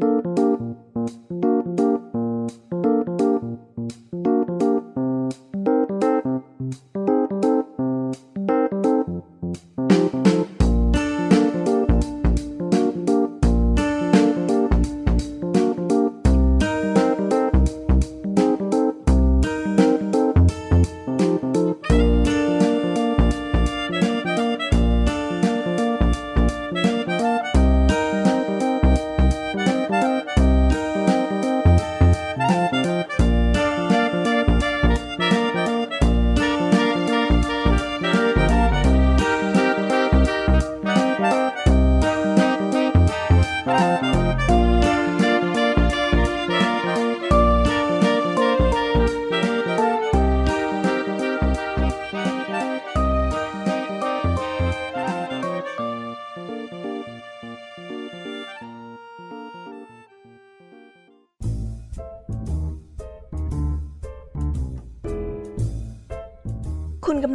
[0.00, 0.31] กำ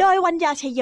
[0.00, 0.80] โดยวัญญาชยโย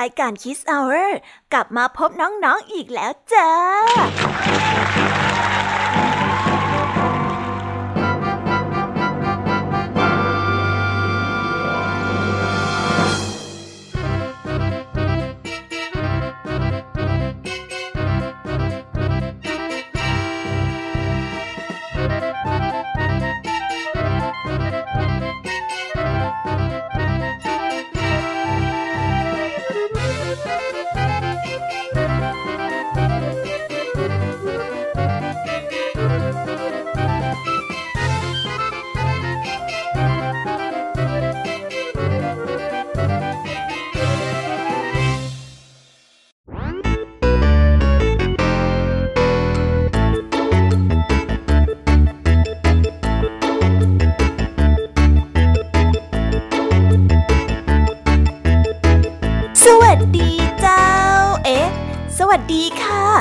[0.00, 0.96] รายการคิสเอาเร
[1.52, 3.50] กลับมาพบน้องๆออีกแล้วจ้า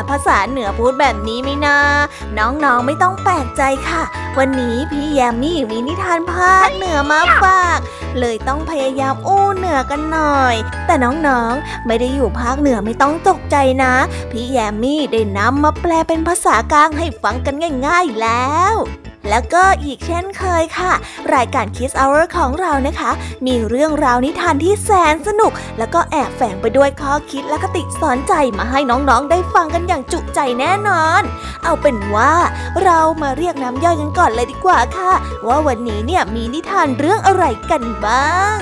[0.10, 1.78] ภาษาเหนือพูดแบบนี้ไม่นา
[2.38, 4.04] น้องๆไม่ต้องแปลกใจค่ะ
[4.38, 7.80] วันนี้พี่แยมมี่มีนิทานภาคเหนือมาฝาก
[8.20, 10.56] เลยต้องพยายามอู้เหนือกันหน่อย
[10.86, 13.94] แต่น้องๆไม่ได้อยู่ภาคเหนือไม่ต้องตกใจนะ
[14.32, 17.56] พี่แยมมี่ได้นำมาแปลเป็นภาษากลางให้ฟังกัน
[17.88, 18.76] ง่าย ๆแล้ว
[19.30, 20.94] แล้วก็อีกเช่นเคยค่ะ
[21.34, 23.12] รายการ Kiss Hour ของเรานะคะ
[23.46, 31.22] มีเรื่องราวนิทานที่แสนสนุก แล้วก็แอบแฝงไปด้วยข้อคิดและคติสอนใจมาให้น้องๆ ได้ฟังกันอย่างจุใจแน่นอน
[31.64, 32.34] เอาเป็นว่า
[32.84, 35.14] เรามาเรียกน้ำย่อยกันก่อนเลยดีกว่าค่ะ
[35.48, 38.58] ว่าวันนี้เนี่ยมีนิทานเรื่องอะไรกันบ้าง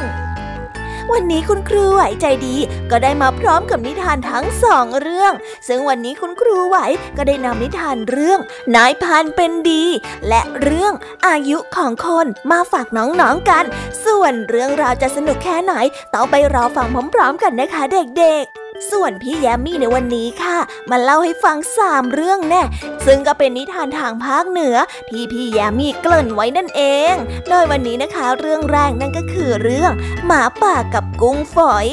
[1.14, 2.56] วันนี้คุณครูไหวใจดี
[2.92, 5.34] ก็ได้มาพร้อมกับนิทานทั้งสองเรื่อง
[5.68, 6.78] ซึ่งวันนี้คุณครูไหว
[7.18, 8.40] ก็ได้นำนิทานเรื่อง
[8.76, 9.86] นายพันเป็นดี
[10.28, 10.94] และเรื่อง
[11.28, 13.66] อายุของคนมาฝากน้องๆกัน
[14.06, 15.74] ส่วนเรื่องราวจะสนุกแค่ไหน
[16.14, 20.58] ต้องไปรอฟังพร้อมๆกันนะคะเด็กๆ ส่วนพี่แยมมี่ในวันนี้ค่ะ
[20.90, 22.64] มาเล่าให้ฟังสามเรื่องแน่
[23.06, 24.76] ซึ่งก็เป็นนิทานทางภาคเหนือ
[25.10, 26.82] ที่พี่แยมมี่เกริ่นไว้นั่นเอ
[27.12, 27.14] ง
[27.50, 29.92] โดยวันนี้นะคะ เรื่องแรกนั่นก็คือเรื่อง
[30.26, 31.88] หมาป่ากับกุ้งฝอย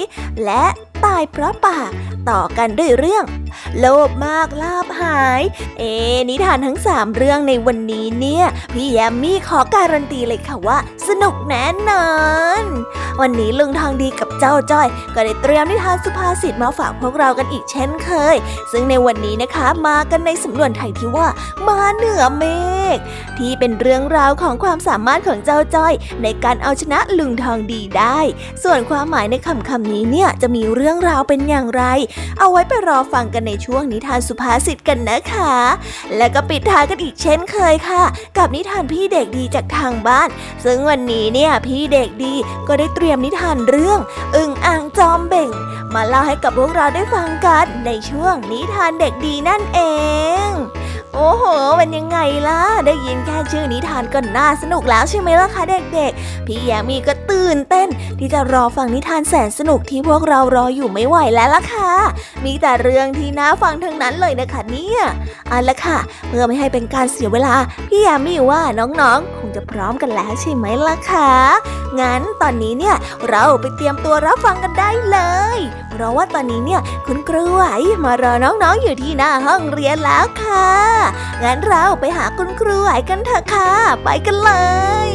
[0.44, 0.64] และ
[1.04, 1.90] ตายเพราะปาก
[2.30, 3.24] ต่อกันด้วยเรื่อง
[3.78, 5.42] โลภมากลาบหาย
[5.78, 5.82] เอ
[6.28, 8.44] นิทานทั้งสามเรื่องในวันนี้เนี่ย
[8.74, 10.78] พี่แยมมี่ขอการันตีเลยค่ะว่า
[11.08, 12.08] สนุกแน่นอ
[12.62, 12.64] น
[13.20, 18.36] วันนี้ลุงทองดีกับเจ้าจ้อย ก็ได้เตรียมนิทานสุภาษิตมาฝากพวกเรากันอีกเช่นเคย
[18.72, 21.26] ซึ่งในวันนี้นะคะมากันในสำนวนไทยที่ว่า
[21.68, 22.44] มาเหนือเม
[22.96, 22.98] ฆ
[23.38, 28.18] ที่เป็นเรื่องราวของความสามารถของเจ้าจ้อย ในการเอาชนะลุงทองดีได้
[28.64, 31.82] ส่วนความหมายในคำคำนี้เนี่ยจะมีเรื่องราวเป็นอย่างไร
[32.38, 35.54] เอาไว้ไปรอฟังกันในช่วงนิทานสุภาษิตกันนะคะ
[36.16, 38.02] และก็ปิดท้ายกันอีกเช่นเคยค่ะ
[38.38, 40.28] กับนิทานพี่เด็กดีจากทางบ้าน
[40.64, 42.34] ซึ่งวันนี้เนี่ยพี่เด็กดี
[42.68, 44.00] ก็ได้เตรียมียมนิทานเรื่อง
[44.36, 45.50] อึ่งอ่างจอมเบ่ง
[45.94, 49.80] มาเล่าให้กับพวกเราได้ฟังกันในช่วงนิทานเด็กดีนั่นเอ
[50.46, 50.48] ง
[51.14, 51.44] โอ้โห
[51.76, 52.18] เป็นยังไง
[52.48, 55.62] ล่ะ ได้ยินแค่ชื่อนิทานก็น่าสนุกแล้วใช่ไหมล่ะคะ
[55.94, 57.88] เด็กๆ พี่แยมีก็ตื่นเต้น
[58.18, 61.92] ที่จะรอฟังนิทานแสนสนุกที่พวกเรารออยู่ไม่ไหวแล้วล่ะค่ะ
[62.44, 65.02] มีแต่เรื่องที่น่าฟังทั้งนั้นเลยนะคะเนี่ย
[65.48, 67.54] เอาละค่ะ เพื่อไม่ให้เป็นการเสียเวลา
[67.88, 71.32] พี่แยมีว่าน้องๆ คงจะพร้อมกันแล้วใช่ไหมล่ะคะ
[72.00, 72.96] งั้นตอนนี้เนี่ย
[73.28, 75.18] เราไปเตรียมตัวรับฟังกันได้เล
[75.56, 75.58] ย
[75.90, 77.64] เพราะว่าตอนนี้เนี่ยคุณครูไหว
[78.04, 80.68] มารอน้องๆอยู่ที่หน้าห้องเรียนแล้วค่ะ
[81.44, 83.70] งั้นเราไปหาคุณครูไหวกันเถอะค่ะ
[84.04, 84.52] ไปกันเล
[85.06, 85.08] ย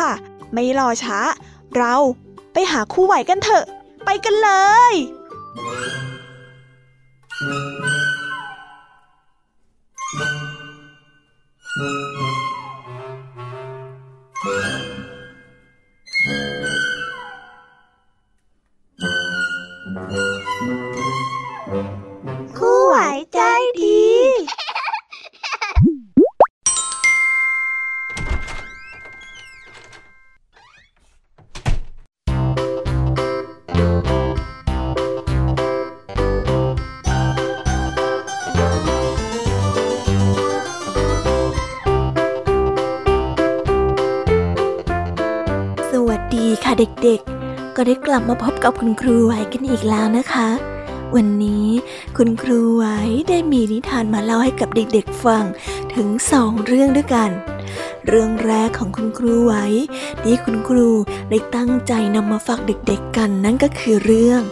[0.00, 0.12] ค่ะ
[0.52, 1.18] ไม่รอช้า
[1.76, 1.94] เรา
[2.52, 3.64] ไปหาคู่ไหวกันเถอะ
[4.04, 4.50] ไปกันเล
[4.92, 4.94] ย
[47.82, 50.48] ก็ได้กลับมาพบกับคุณครูไหวกันอีกแล้วนะคะ
[51.16, 51.66] วันนี้
[52.16, 52.84] คุณครูไหว
[53.28, 55.44] ได้มีนิทานมาเล่าให้กับเด็กๆฟัง
[55.94, 57.30] ถึงสองเรื่องด้วยกัน
[58.06, 59.54] เรื่องแรกของคุณครูไหว
[60.22, 60.88] ที่คุณครู
[61.30, 64.42] ได้ตั้งใจนำมาฝากเด็กๆกันนั่นก็คือเรื่อง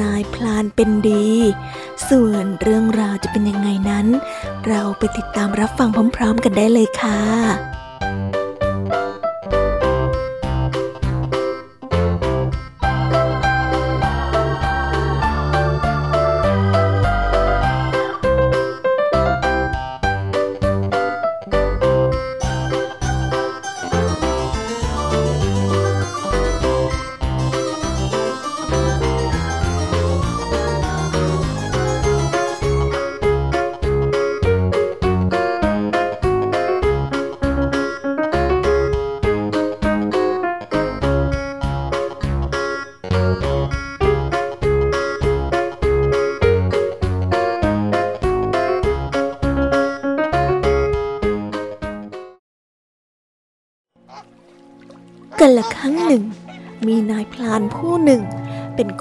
[0.00, 1.30] นายพลานเป็นดี
[2.08, 4.06] ส่วนเรื่องราวจะเป็นยังไงนั้น
[4.66, 7.75] เราไปติดตามรับฟังพร้อม ๆ กันได้เลยค่ะ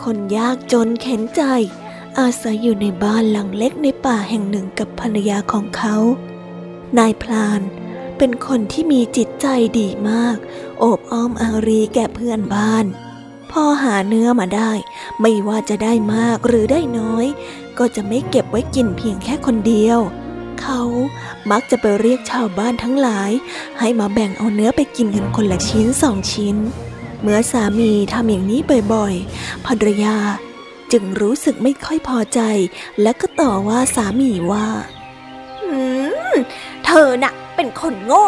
[0.05, 1.43] คนยากจนเข็นใจ
[2.19, 5.95] อาศัยอยู่ในบ้านหลังเล็กในป่าแห่งหนึ่งกับภรรยาของเขา
[6.97, 7.61] นายพลาน
[8.17, 9.47] เป็นคนที่มีจิตใจ
[9.79, 10.37] ดีมาก
[10.79, 12.85] โอบอ้อมอารีแก่เพื่อนบ้าน
[13.51, 14.71] พอหาเนื้อมาได้
[15.21, 17.25] ไม่ว่าจะได้มากหรือได้น้อย
[17.77, 19.99] ก็จะไม่เก็บไว้กินเพียงแค่คนเดียว
[20.61, 20.81] เขา
[21.51, 23.31] มักจะไปเรียกชาวบ้านทั้งหลาย
[23.79, 26.57] ให้มาแบ่งเอาเนื้อไปกินกันคนละชิ้นสองชิ้น
[27.27, 28.61] เมื่อสามีทำอย่างนี้
[28.93, 30.17] บ่อยๆภรรยา
[30.91, 32.39] จึงรู้สึกไม่ค่อยพอใจ
[33.01, 34.67] และก็ต่อว่าสามีว่า
[35.63, 35.77] อื
[36.33, 36.35] ม
[36.85, 38.25] เธอน่ะ เป็นคนโง่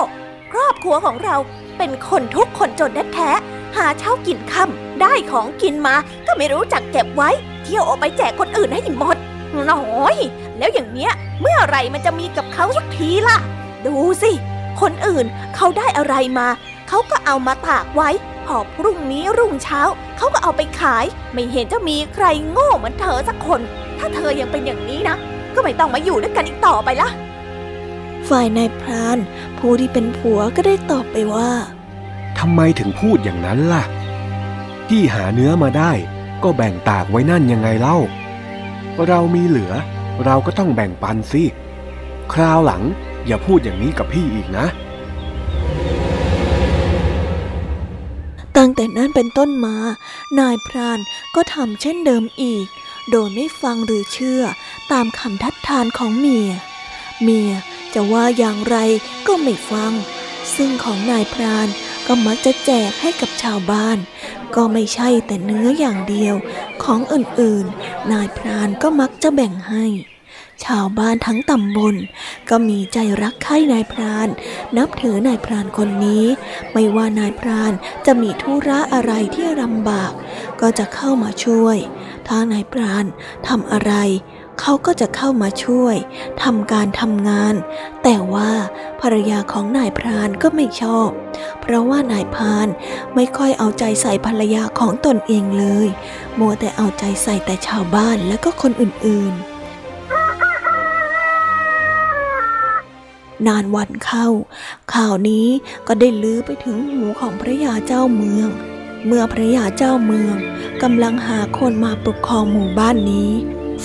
[0.51, 1.35] ครอบครัวของเรา
[1.77, 3.31] เป็นคนทุกคนจนแท้
[3.75, 5.95] หาเช้ากินค่ำได้ของกินมา
[6.27, 7.29] ก็ไม่รู้จักเก็บไว้
[7.63, 9.17] เที่ยวเอาไปแจกคนอื่นให้หมด
[9.69, 10.15] น้อย
[10.57, 11.11] แล้วอย่างเนี้ย
[11.41, 13.37] เมื่อไรมันจะมีกับเขาสักทีล่ะ
[13.85, 14.31] ดูสิ
[14.81, 15.25] คนอื่น
[15.55, 16.47] เขาได้อะไรมา
[16.87, 18.09] เขาก็เอามาตากไว้
[18.47, 19.81] พอพรุ่งนี้รุ่งเช้า
[20.17, 23.61] เขาก็เอาไปขาย ไม่เห็นจะมีใครโง่เหมือนเธอสักคน
[23.99, 25.15] ถ้าเธอยังเป็นอย่างนี้นะ
[25.55, 27.09] ก็ไม่ต้องมาอยู่ด้วยกันอีกต่อไปละ
[28.29, 29.17] ฝ่ายนายพราน
[29.57, 31.49] ผู้ที่เป็นผัวก็ได้ตอบไปว่า
[32.39, 33.83] ทำไมถึงพูดอย่างนั้นล่ะ
[34.89, 35.91] ที่หาเนื้อมาได้
[36.43, 37.97] ก็แบ่งตากไว้นั่นยังไงเล่า
[39.07, 39.73] เรามีเหลือ
[40.25, 41.43] เราก็ต้องแบ่งปันสิ
[42.33, 42.83] คราวหลัง
[43.27, 44.65] อย่าพูดอย่างนี้กับพี่อีกนะ
[49.19, 49.75] เป็นต้นมา
[50.39, 50.99] นายพราน
[51.35, 52.67] ก็ทำเช่นเดิมอีก
[53.11, 54.41] โดยไม่ฟังหรือเชื่อ
[54.91, 56.49] ตามคำทัดทานของเมีย
[57.23, 57.51] เมีย
[57.93, 58.77] จะว่าอย่างไร
[59.27, 59.93] ก็ไม่ฟัง
[60.55, 61.67] ซึ่งของนายพราน
[62.07, 63.97] ก็มักจะแจกให้กับชาวบ้าน
[64.55, 66.35] ก็ไม่ใช่แต่เนื้ออย่างเดียว
[66.83, 69.85] ของอื่นๆ นายพรานก็มักจะแบ่งให้
[70.65, 71.95] ชาวบ้านทั้งตำบล
[72.49, 74.27] ก็มีใจรักใคร่นายพราน
[74.77, 76.25] นับถือนายพรานคนนี้
[76.73, 77.73] ไม่ว่านายพราน
[78.05, 80.11] จะมีธุระอะไรที่ลำบาก
[80.61, 81.77] ก็จะเข้ามาช่วย
[82.27, 83.05] ถ้านายพราน
[83.47, 83.93] ทำอะไร
[84.61, 85.95] เขาก็จะเข้ามาช่วย
[86.43, 87.55] ทำการทำงาน
[88.03, 88.51] แต่ว่า
[89.01, 91.09] ภรรยาของนายพรานก็ไม่ชอบ
[91.61, 92.67] เพราะว่านายพราน
[93.15, 95.87] ไม่ค่อยเอาใจใส่ภรรยาของตนเองเลย
[96.39, 99.56] มัวแต่เอาใจใส่แต่ชาวบ้านและก็คนอื่นๆ
[103.47, 104.27] นานวันเข้า
[104.93, 105.47] ข่าวนี้
[105.87, 108.49] ก็ได้ลือไปถึงหูของพระยาเจ้าเมือง
[109.05, 110.35] เมื่อพระยาเจ้าเมือง
[110.83, 113.31] กำลังหาคนมาปกครองหมู่บ้านนี้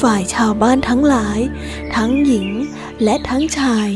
[0.01, 1.41] ฝ่ายชาวบ้านทั้งหลาย
[1.97, 2.49] ทั้งหญิง
[3.05, 3.89] และทั้งชาย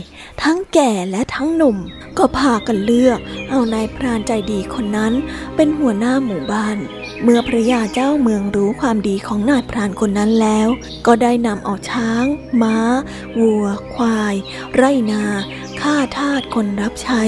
[0.42, 1.76] ทั้งแก่และทั้งหนุ่ม
[2.18, 3.18] ก็พากันเลือก
[3.50, 5.12] เอานายพรานใจดีคนนั้น
[5.56, 6.76] เป็นหัวหน้าหมู่บ้าน
[7.23, 10.68] เมื่อพระยาเจ้าเมืองรู้ความดีของนายพรานคนนั้นแล้ว
[11.06, 12.25] ก็ได้นำเอาช้าง
[12.62, 12.78] ม้า
[13.40, 14.35] วัว ควาย
[14.75, 15.25] ไรนา
[15.80, 17.23] ข้าทาสคนรับใช้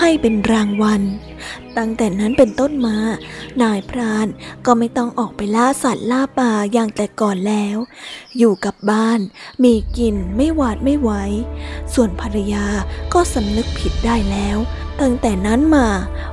[0.00, 1.02] ให้เป็นรางวัล
[1.76, 2.96] ตั้งแต่นั้นเป็นต้นมา
[3.62, 4.26] นายพราน
[4.66, 7.76] ก็ไม่ต้องออกไปล่าสัตว์ล่าป่าอย่างแต่ก่อนแล้ว
[8.38, 9.20] อยู่กับบ้าน
[9.64, 11.10] มีกินไม่หวาดไม่ไหว
[11.94, 12.66] ส่วนภรรยา
[13.12, 14.58] ก็สำนึกผิดได้แล้ว
[15.00, 15.88] ตั้งแต่นั้นมา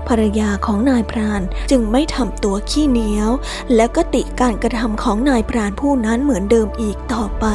[0.08, 1.42] ภรรยาของนายพราน
[1.72, 3.30] จึงไม่ทำตัวขี้เหนียว
[3.76, 7.46] และก็ติการกระทำของนายพรานผู้นั้นเหมือนเดิมอีกต่อไป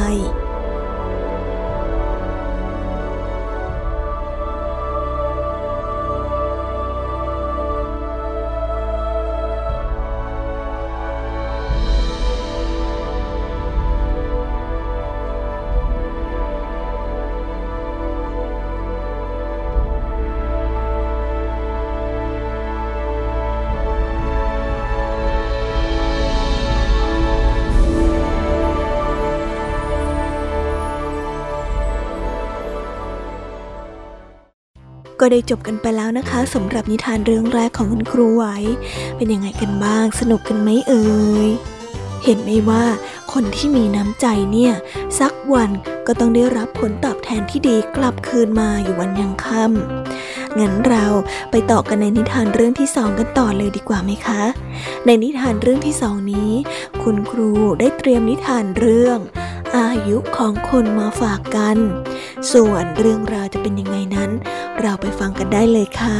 [35.31, 38.45] ได้จบกันไปแล้วนะคะสำหรับนิทานเรื่องแรกของคุณครูไหว
[39.15, 41.03] เป็นยังไงกันบ้าง สนุกกันไหมเอ่
[41.47, 41.49] ย
[42.23, 42.83] เห็นไหมว่า
[43.33, 44.73] คนที่มีน้ำใจเนี่ย
[45.19, 45.69] สักวัน
[46.07, 51.05] ก็ต้องได้รับผลตอบแทนที่ดีกลับคืนมาอยู่วันยังค่ำงั้นเรา
[51.51, 54.41] ไปต่อกันในนิทานเรื่องที่สองกันต่อเลยดีกว่าไหมคะ
[55.05, 56.51] ในนิทานเรื่องที่สองนี้
[57.03, 59.19] คุณครูได้เตรียมนิทานเรื่อง
[59.77, 61.77] อายุของคนมาฝากกัน
[62.51, 64.31] ส่วนเรื่องราวจะเป็นยังไงนั้น
[64.81, 66.19] เราไปฟังกันได้เลยค่ะ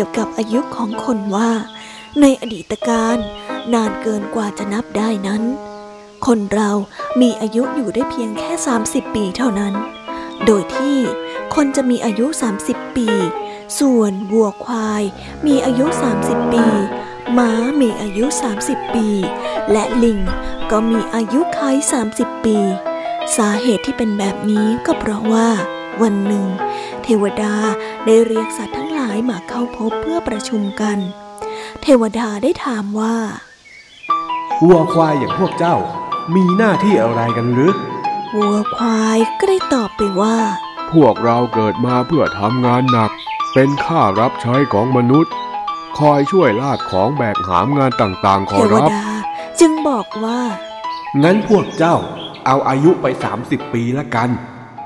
[0.00, 1.50] กี่ยวกับอายุของคนว่า
[2.20, 3.16] ในอดีตการ
[3.74, 5.42] นานเกินกว่าจะนับได้นั้น
[6.26, 6.70] คนเรา
[7.20, 8.52] มีอายุอยู่ได้เพียงแค่
[8.84, 9.74] 30 ปีเท่านั้น
[10.46, 10.98] โดยที่
[11.54, 12.26] คนจะมีอายุ
[12.62, 13.08] 30 ปี
[13.78, 15.02] ส่วนวัวควาย
[15.46, 15.86] มีอายุ
[16.20, 16.64] 30 ปี
[17.38, 17.50] ม้า
[17.80, 18.24] มีอายุ
[18.60, 19.06] 30 ปี
[19.72, 20.20] และลิง
[20.70, 21.76] ก็มีอายุคล้าย
[22.12, 22.58] 30 ปี
[23.36, 25.48] สาเหตุที่เป็นแบบนี้ก็เพราะว่า
[26.02, 26.46] วันหนึ่ง
[27.02, 27.54] เทวดา
[28.06, 30.98] ได้เรียกสัตว์ทั้งายมาเข้าพบเพื่อประชุมกัน
[31.82, 33.16] เทวดาได้ถามว่า
[34.64, 35.76] วัวควายอย่างพวกเจ้า
[36.34, 37.74] มีหน้าที่อะไรกันหรือ
[38.36, 40.36] วัวควายก็ได้ตอบไปว่า
[40.92, 43.10] พวกเราเกิดมาเพื่อทำงานหนัก
[43.54, 45.32] เป็นข้ารับใช้ของมนุษย์
[45.98, 49.06] คอยช่วยลากของแบกหามงานต่างๆขเทอวรับดา
[49.60, 50.40] จึงบอกว่า
[51.22, 51.96] งั้นพวกเจ้า
[52.46, 53.06] เอาอายุไป
[53.40, 54.30] 30 ปีละกัน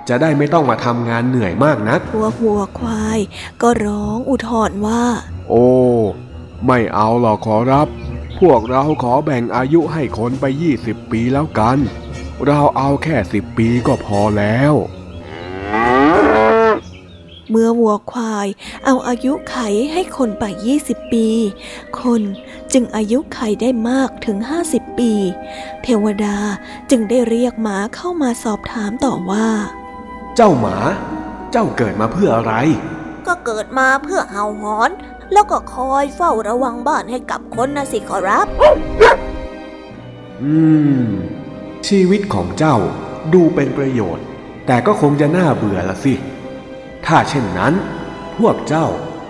[0.08, 3.18] จะได้ไม่ต้องมาทำงานเหนื่อยมากนักพวกวัวควาย
[3.62, 5.04] ก็ร้องอุทธรว่า
[5.48, 5.68] โอ้
[6.66, 7.88] ไม่เอาหรอกขอรับ
[8.40, 10.44] พวกเราขอแบ่งอายุให้คนไป
[10.78, 11.78] 20ปีแล้วกัน
[12.46, 14.74] เราเอาแค่10ปีก็พอแล้ว
[17.50, 18.48] เมื่อวัวควาย
[18.84, 19.56] เอาอายุไข
[19.92, 20.44] ให้คนไป
[20.80, 21.28] 20 ปี
[22.00, 22.22] คน
[22.72, 25.12] จึงอายุไขได้มากถึง 50 ปี
[25.82, 26.36] เทวดา
[26.90, 29.48] จึงได้เรียกหมาเข้ามาสอบถามต่อว่า
[30.36, 30.76] เจ้าหมา
[31.52, 32.54] เจ้าเกิดมาเพื่ออะไร
[33.26, 34.90] ก็เกิดมาเพื่อเห่าหอน
[35.32, 38.46] แล้วก็คอยเฝ้าระวังบ้านให้กับคนนะสิขอรับ
[40.42, 40.54] อื
[41.04, 41.06] ม
[41.88, 42.76] ชีวิตของเจ้า
[43.34, 44.24] ดูเป็นประโยชน์
[44.66, 46.14] แต่ก็คงจะน่าเบื่อละสิ
[47.06, 47.74] ถ้าเช่นนั้น
[48.38, 48.86] พวกเจ้า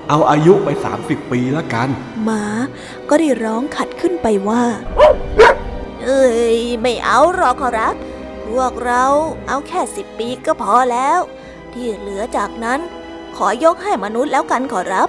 [0.09, 0.69] เอาอายุไป
[1.01, 1.89] 30 ปีละกัน
[2.25, 2.45] หมา
[3.09, 4.63] ก็ได้ร้องขัดขึ้นไปว่า
[6.05, 7.95] เอ้ย ไม่เอาหรอกขอรับ
[8.49, 9.05] พวกเรา
[9.49, 11.21] เอาแค่สิบปีก็พอแล้ว
[11.73, 12.81] ที่เหลือจากนั้น
[13.37, 15.09] ขอยกให้มนุษย์แล้วกันขอรับ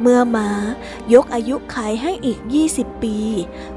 [0.00, 0.50] เมื่อหมา
[1.14, 2.38] ยกอายุไขให้อีก
[2.72, 3.16] 20 ปี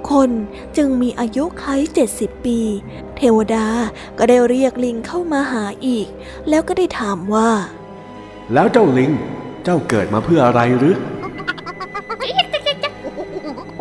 [0.09, 0.29] คน
[0.77, 1.65] จึงมีอายุไข
[2.07, 2.59] 70 ปี
[3.15, 3.67] เทวดา
[4.17, 6.07] ก็ได้เรียกลิงเข้ามาหาอีก
[6.49, 7.49] แล้วก็ได้ถามว่า
[8.53, 9.11] แล้วเจ้าลิง
[9.63, 10.95] เจ้าเกิดมาเพื่ออะไรหรือ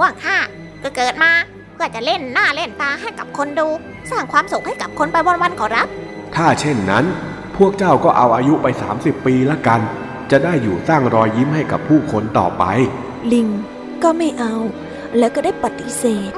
[0.01, 0.39] ว่าข้า
[0.83, 3.69] ก็เกิดมาเพื่อจะเล่นหน้าเล่นตาให้กับคนดู
[4.11, 5.87] สร้างความสุขให้กับคนไปวันๆขอรับ
[6.37, 7.05] ถ้าเช่นนั้น
[7.57, 9.81] พวกเจ้าก็เอาอายุไป 30 ปีละกัน
[10.31, 12.65] จะได้อยู่สร้างรอยยิ้มให้กับผู้คนต่อไป
[13.33, 13.49] ลิง
[14.03, 14.55] ก็ไม่เอา
[15.19, 16.31] แล้วก็ได้ปฏิเสธ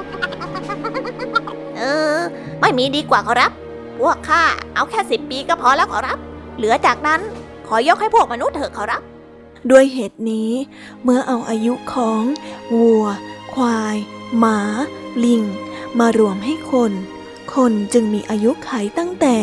[1.77, 1.83] เอ
[2.15, 2.17] อ
[2.59, 3.51] ไม่มีดีกว่าขอรับ
[3.99, 4.43] พวกข้า
[4.75, 6.17] เอาแค่สิบปีก็พอแล้วขอรับ
[6.57, 7.21] เหลือจากนั้น
[7.67, 9.01] ขอยกให้พวกมนุษย์เถอะขอรับ
[9.71, 10.51] ด้วยเหตุนี้
[11.03, 12.23] เมื่อเอาอายุของ
[12.73, 13.05] วัว
[13.53, 13.97] ควาย
[14.39, 14.59] หมา
[15.25, 15.43] ลิง
[15.99, 16.93] มารวมให้คน
[17.55, 19.35] คนจึงมีอายุขัยตั้งแต่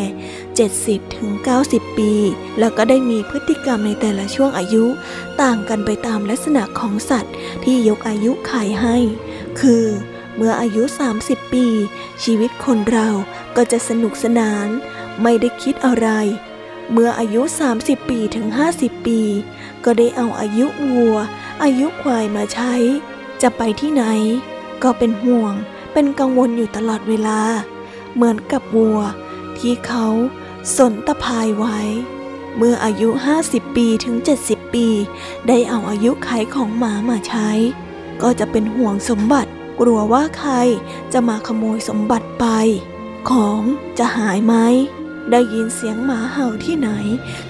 [0.54, 1.30] 70 ถึง
[1.64, 2.12] 90 ปี
[2.58, 4.84] แล้วก็ได้มีพฤติกรรมในแต่ละช่วงอายุ
[5.42, 8.96] ต่างกันไปตามลักษณะของสัตว์ที่ยกอายุขัยให้
[9.60, 9.84] คือ
[10.36, 10.82] เมื่ออายุ
[11.18, 11.66] 30 ปี
[12.24, 13.08] ชีวิตคนเรา
[13.56, 14.68] ก็จะสนุกสนาน
[15.22, 16.08] ไม่ได้คิดอะไร
[16.92, 17.42] เมื่ออายุ
[17.76, 19.20] 30 ปีถึง 50 ปี
[19.84, 21.16] ก็ได้เอาอายุวัว
[21.62, 22.74] อายุควายมาใช้
[23.42, 24.04] จะไปที่ไหน
[24.82, 25.54] ก็เป็นห่วง
[25.92, 27.40] เป็นกังวลอยู่ตลอดเวลา
[28.14, 29.00] เหมือนกับวัว
[29.58, 30.06] ที่เขา
[30.76, 31.78] สนตะพายไว้
[32.56, 33.08] เมื่ออายุ
[33.42, 34.16] 50 ปีถึง
[34.46, 34.86] 70 ปี
[35.48, 37.50] ได้เอาอายุไขของหมามาใช้
[38.22, 40.52] ก็จะเป็นห่วงสมบัติ กลัวว่าใคร
[41.12, 42.46] จะมาขโมยสมบัติไป
[43.30, 43.62] ของ
[43.98, 44.54] จะหายไหม
[45.30, 46.90] ได้ยินเสียงหมาเห่าที่ไหน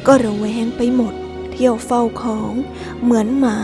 [0.06, 1.14] ก็ระแวงไปหมด
[1.52, 2.52] เที่ยวเฝ้าของ
[3.02, 3.58] เหมือนหมา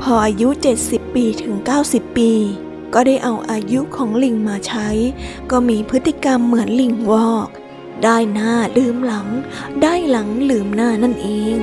[0.00, 0.48] พออายุ
[0.82, 1.54] 70 ปีถึง
[1.86, 2.30] 90 ปี
[2.98, 4.88] ก็ได้เอาอายุของลิงมาใช้
[5.50, 7.48] ก็มีพฤติกรรมเหมือนลิงวอก
[8.04, 9.28] ได้หน้าลืมหลัง
[9.82, 11.58] ได้หลังลืมหน้านั่นเอง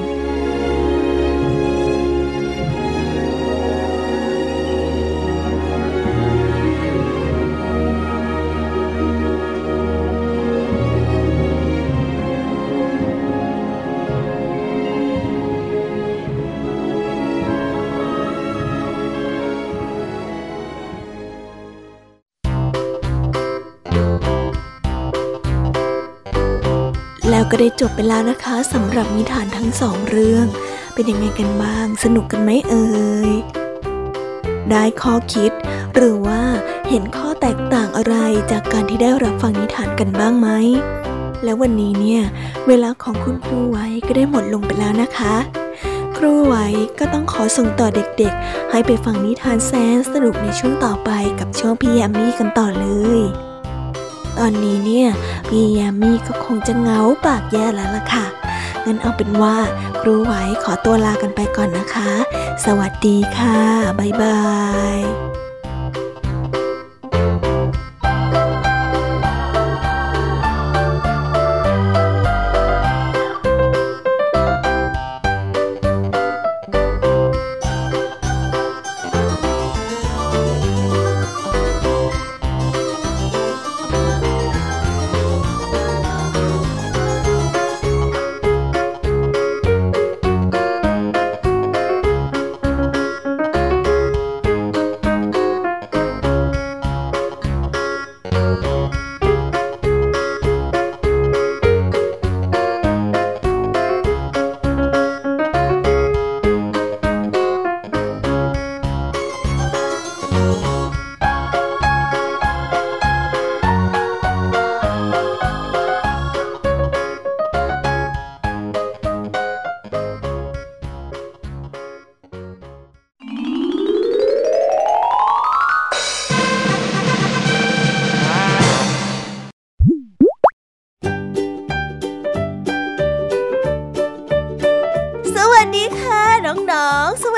[27.43, 30.45] แล้วก็ได้จบไปแล้วนะคะสำหรับนิทานทั้งสองเรื่อง
[30.93, 32.85] เป็นยังไงกันบ้าง สนุกกันไหมเอ่
[33.29, 33.31] ย
[34.69, 35.51] ได้ข้อคิด
[35.95, 36.41] หรือว่า
[36.89, 38.15] เห็นข้อแตกต่างอะไร
[38.51, 40.49] จากการที่ได้รับฟังนิทานกันบ้างไหม
[41.43, 42.21] แล้ววันนี้เนี่ย
[42.67, 45.35] เวลาของคุณครูไว้ก็ได้หมดลงไปแล้วนะคะ
[46.17, 46.67] ครูไว้
[46.99, 52.87] ก็ต้องขอส่งต่อเด็กๆ ให้ไปฟังนิทานแสนสนุกในช่วงต่อไปกับช่วงพี่แยมมี่กันต่อเล
[53.19, 53.21] ย
[54.39, 55.09] ตอนนี้เนี่ย
[55.47, 58.25] พี่ยามีก็คงจะเหงาปากแย่แล้วล่ะค่ะ
[58.85, 59.57] งั้นเอาเป็นว่า
[60.01, 62.11] ครูไหวขอตัวลากันไปก่อนนะคะ
[62.65, 63.59] สวัสดีค่ะ
[63.99, 64.39] บ๊ายบา
[64.97, 65.32] ย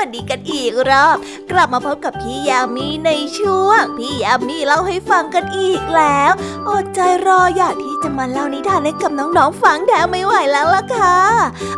[0.06, 1.16] สดีกันอีกรอบ
[1.50, 6.32] กลับมาพบกับพี่ยามีในช่วง พี่ยามีเล่าให้ฟังกันอีกแล้ว
[6.68, 11.16] อดใจรออยากที่จะมาเล่านิทานให้กับน้องๆฟังแถมไม่ไหวแล้วล่ะค่ะ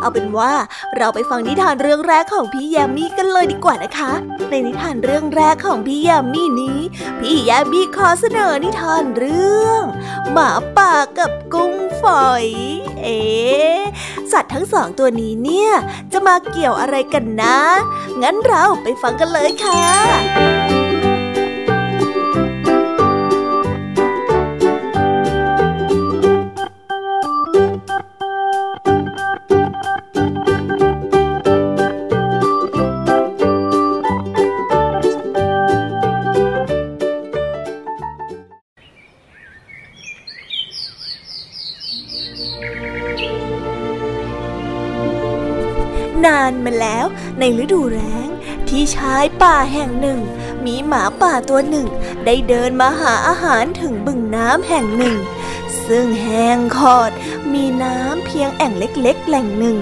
[0.01, 0.53] เอาเป็นว่า
[0.97, 4.11] เราไปฟังนิทานเรื่องแรกของพี่ยามีกันเลยดีกว่านะคะ
[4.49, 6.79] ในนิทานเรื่องแรกของพี่ยามีนี้
[7.19, 9.83] พี่ยามีขอเสนอนิทานเรื่อง
[10.31, 12.45] หมาป่ากับกุ้งฝอย
[13.03, 13.19] เอ๊
[14.31, 15.71] สัตว์ทั้งสองตัวนี้เนี่ย
[16.11, 17.57] จะมาเกี่ยวอะไรกันนะ
[18.21, 20.58] งั้นเราไปฟังกันเลยค่ะ
[47.39, 48.27] ในฤดูแล้ง
[48.67, 50.19] ที่ชายป่าแห่งหนึ่ง
[50.65, 51.87] มีหมาป่าตัวหนึ่ง
[52.25, 55.17] ได้เดินมาหาอาหารถึงบึงน้ำแห่งหนึ่ง
[55.87, 57.11] ซึ่งแห้งขอด
[57.53, 59.77] มีน้ำเพียงแอ่งเล็กๆ แหล่งหนึ่ง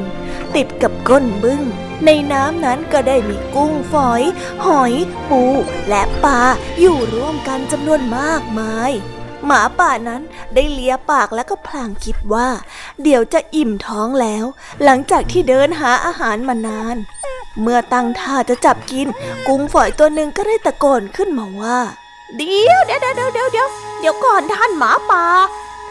[0.56, 1.62] ติดกับก้นบึง้ง
[2.06, 4.22] ในน้ำนั้นก็ได้มีกุ้งฝอย
[4.66, 4.94] หอย
[5.30, 5.44] ปู
[5.90, 6.42] และปลา
[6.80, 8.92] อยู่ร่วมกันจำนวนมากมาย
[9.46, 10.22] หมาป่านั้น
[10.54, 12.50] ได้เลียปากแล้วก็พลางคิดว่า
[13.04, 14.46] เดี๋ยวจะอิ่มท้องแล้ว
[14.84, 16.98] หลังจากที่เดินหาอาหารมานาน
[17.62, 19.08] เมื่อตั้งท่าจะจับกิน
[19.48, 21.80] กุ้งฝอยตัวหนึ่งก็ได้ตะโกนขึ้นมาว่า
[22.36, 23.68] เดี๋ยวเดี๋ยวเดี๋ยวเดี๋ยวเดี๋ยว
[24.00, 25.26] เดี๋ยวก่อนท่านหมาป่า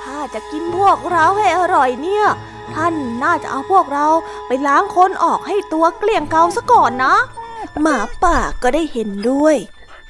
[0.02, 2.26] ถ้าจะกินพวกเราให้อร่อยเนี่ย
[2.74, 4.06] ท่านน่าจะเอาพวกเรา
[4.46, 7.14] ไปล้างคนออกให้ตัวเกลี้ยงเกลาซะก่อนนะ
[7.82, 9.56] หมาป่าก็ได้เห็นด้วย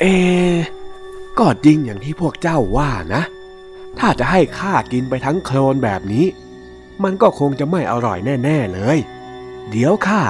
[0.01, 0.05] เอ
[1.39, 3.23] ก็จริงอย่างที่พวกเจ้าว่านะ
[3.99, 6.27] ถ้าจะให้ข้ากินไปทั้งโคลนแบบนี้
[7.03, 8.99] มันก็คงจะไม่อร่อยแน่ ๆเลย
[9.71, 10.23] เดี๋ยวข้า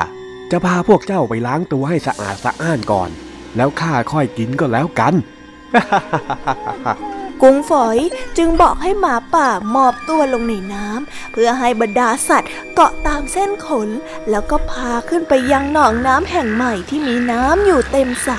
[0.51, 3.11] จะพาพวกเจ้าไปล้างตัวให้สะอาดสะอ้านก่อน
[3.57, 5.15] แล้วข้าค่อยกินก็แล้วกัน
[7.43, 7.99] กุ้งฝอย
[8.39, 13.89] จึงบอกให้หมาป่าหมอบตัวลงในน้ำเพื่อให้บรรดาสัตว์เกาะตามเส้นขน
[14.31, 18.39] แล้วก็พาขึ้นไปยังหนองน้ำแห่งใหม่ที่มีน้ำอยู่เต็มสระ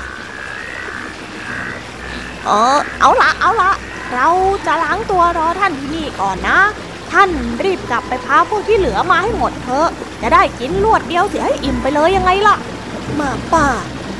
[2.44, 3.72] เออเอาละเอาละ
[4.14, 4.28] เรา
[4.66, 6.58] จะล้างตัวรอท่านที่นี่ก่อนนะ
[7.12, 7.30] ท่าน
[7.64, 9.88] รีบกลับไปพาพวกที่เหลือมาให้หมดเถอะ
[10.22, 12.56] จะได้กินรวดเดียวเสียให้อิ่มไปเลยยังไงล่ะ
[13.16, 13.68] หมาป่า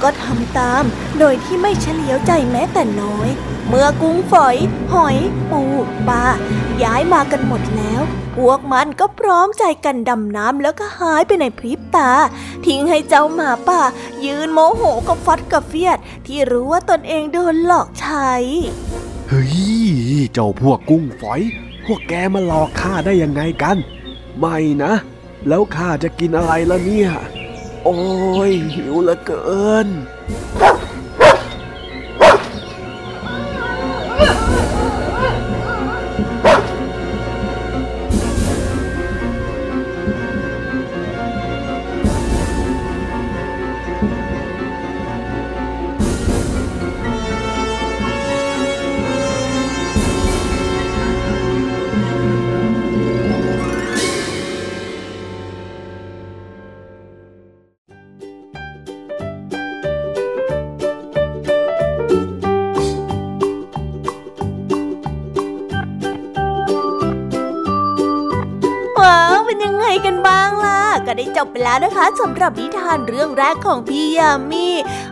[0.03, 0.85] ก็ทำตาม
[1.19, 3.29] โดยที่ไม่เฉลียวใจแม้แต่น้อย
[3.69, 4.57] เมื่อกุ้งฝอย
[4.93, 5.17] หอย
[5.51, 5.63] ปู
[6.09, 6.25] ปลา
[6.83, 8.03] ย้ายมากันหมดแล้ว
[8.37, 12.11] พวกมันก็พร้อมใจกันดำน้ำแล้วก็หายไปในพริบตา
[12.67, 13.81] ทิ้งให้เจ้าหมาป่า
[14.25, 18.33] ยืนโมโหกับฟัดกับเฟียด ที่รู้ว่าตนเองโดนหลอกใช้
[19.29, 19.55] เฮ้ย
[20.33, 21.41] เจ้าพวกกุ้งฝอย
[21.91, 23.77] พวกแกมาหลอกข้าได้ยังไงกัน
[24.39, 24.93] ไม่นะ
[25.49, 27.11] แล้วข้าจะกินอะไรล่ะเนี่ย
[27.85, 27.99] โอ้
[28.49, 29.89] ยหิวเหลือเกิน
[71.39, 74.69] จบไปแล้วนะคะสำหรับนิทานเรื่องแรกของพี่ยามี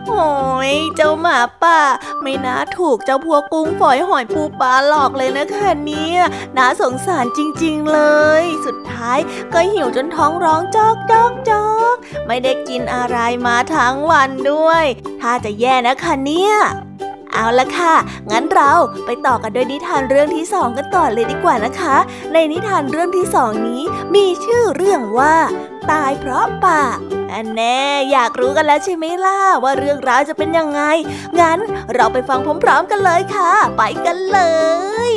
[0.07, 0.25] โอ้
[0.71, 1.79] ยเจ้าหมาป่า
[2.21, 6.19] ไม่น่าถูกเจ้าพวกกุ้งฝอยหอยปูปลาหลอกเลยนะคะเนี่ย
[6.57, 8.01] น่าสงสารจริงๆเล
[8.41, 9.19] ย สุดท้าย
[9.53, 11.95] ก็หิวจนท้องร้องจอกจอกจอก
[12.27, 14.85] ไม่ได้กินอะไรมาทั้งวันด้วย
[15.21, 16.55] ถ้าจะแย่นะคะเนี่ย
[17.37, 17.95] เอาละค่ะ
[18.31, 18.71] งั้นเรา
[19.05, 21.97] ไปต่อกันด้วยนิทานเรื่องที่สองกันต่อเลยดีกว่านะคะ
[22.33, 23.83] ในนิทานเรื่องที่สองนี้
[24.15, 25.35] มีชื่อเรื่องว่า
[25.91, 26.83] ตายเพราะป่า
[27.33, 27.79] อันแน่
[28.11, 30.81] อยากรู้กันแล้วใช่ไหมล่ะว่าเรื่องราวจะเป็นยังไง
[31.39, 31.59] งั้น
[31.93, 34.39] เราไปฟังพร้อมๆกันเลยค่ะ ไปกันเล
[35.09, 35.11] ย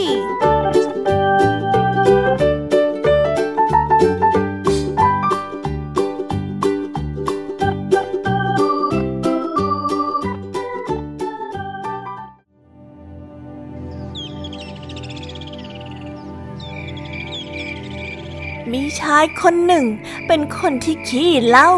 [19.16, 19.86] ายคนหนึ่ง
[20.26, 21.70] เป็นคนที่ขี้เหล้า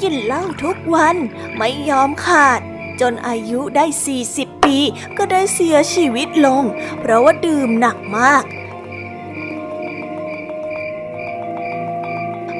[0.00, 1.16] กินเหล้าทุกวัน
[1.56, 2.60] ไม่ยอมขาด
[3.00, 3.84] จนอายุได้
[4.24, 4.76] 40 ปี
[5.16, 6.62] ก็ได้เสียชีวิตลง
[7.00, 8.44] เพราะว่าดื่มหนักมาก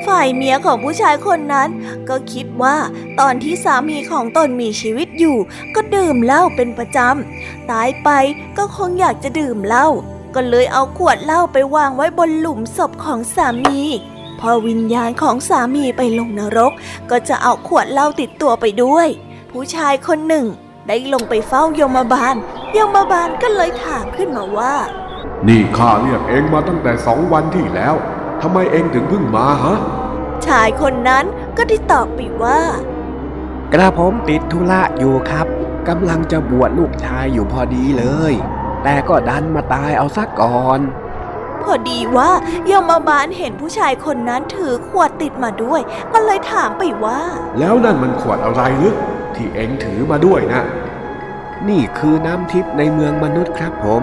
[0.07, 1.69] ฝ่ายเมียของผู้ชายคนนั้น
[2.09, 2.77] ก็คิดว่า
[3.21, 5.37] ตอนที่สามีของตนมีชีวิตอยู่
[5.75, 8.09] ก็ดื่มเหล้าเป็นประจำตายไป
[8.59, 9.89] ก็คงอยากจะดื่มเหล้า
[10.35, 13.81] ก็เลยเอาขวดเหล้าไปวางไว้บนหลุมศพของสามี
[14.40, 16.72] พอวิญญาณของสามีไปลงนรก
[17.11, 19.09] ก็จะเอาขวดเหล้าติดตัวไปด้วย
[19.51, 20.46] ผู้ชายคนหนึ่ง
[20.88, 22.37] ได้ลงไปเฝ้ายมบาล
[22.77, 24.75] ยมบาลก็เลยถามขึ้นมาว่า
[25.49, 27.94] นี่ข้าเรียกเองมาตั้งแต่สองวันที่แล้ว
[28.42, 29.79] ทำไมเองถึงเพิ่งมาฮะ
[30.46, 31.25] ชายคนนั้น
[31.57, 32.61] ก็ได้ตอบไปว่า
[33.72, 35.46] กระผมติดธุระอยู่ครับ
[35.88, 38.35] กำลังจะบวชลูกชายอยู่พอดีเลย
[38.85, 40.81] แต่ก็ดันมาตายเอาซะก่อน
[41.66, 42.31] พอดีว่า
[42.70, 45.81] ยมบาลเห็นผู้ชายคนนั้นถือขวดติดมาด้วย
[46.12, 47.20] ก็เลยถามไปว่า
[47.59, 48.94] แล้วนั่นมันขวดอะไรหรือ
[49.35, 50.62] ที่เองถือมาด้วยนะ
[51.68, 54.02] นี่คือน้ำทิพย์ในเมืองมนุษย์ครับผม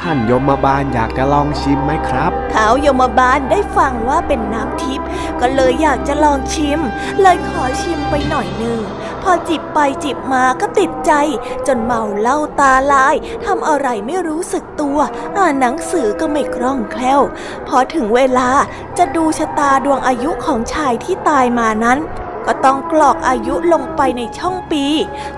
[0.00, 5.06] ท่านยมบาลอยากจะลองชิมไหมครับเท้ายมบาลได้ฟังว่าเป็นน้ำทิพย์
[5.40, 6.80] ก็เลยอยากจะลองชิม
[7.22, 8.80] เลยขอชิมไปหน่อยหนึ่ง
[9.22, 11.12] พอจิบไปจิบมาก็ติดใจ
[11.66, 13.14] จนเมาเหล้าตาลาย
[13.46, 14.98] ทำอะไรไม่รู้สึกตัว
[15.38, 17.20] อ่านหนังสือก็ไม่คล่องแคล่ว
[17.68, 18.48] พอถึงเวลา
[18.98, 21.98] จะดูชะตาดวงอายุของชายที่ตายมานั้น
[22.46, 24.84] ก็ต้องกรอกอายุลงไปในช่องปี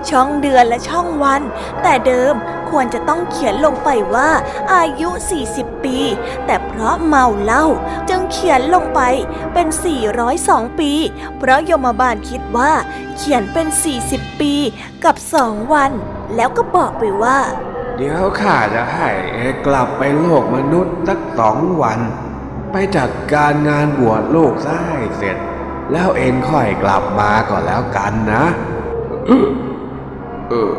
[0.09, 1.41] ช่องเดือนและช่องวัน
[1.81, 2.33] แต่เดิม
[2.69, 4.29] ควรจะต้องเขียนลงไปว่า
[4.73, 5.09] อายุ
[5.47, 5.97] 40 ปี
[6.45, 7.65] แต่เพราะเมาเหล้า
[8.09, 9.01] จึงเขียนลงไป
[9.53, 9.67] เป็น
[10.23, 10.91] 402 ปี
[11.37, 12.71] เพราะยมบาลคิดว่า
[13.17, 13.67] เขียนเป็น
[14.03, 14.53] 40 ปี
[15.03, 15.91] กับสองวัน
[16.35, 17.39] แล้วก็บอกไปว่า
[17.97, 21.99] เดี๋ยวข้าจะให้เอกลับไปโลกมนุษย์สักสองวัน
[22.71, 25.37] ไปจัดการงานบวชลูกซะให้เสร็จ
[25.91, 28.45] แล้วเองค่อยกลับมาก่อนแล้วกันนะ
[30.49, 30.71] เออ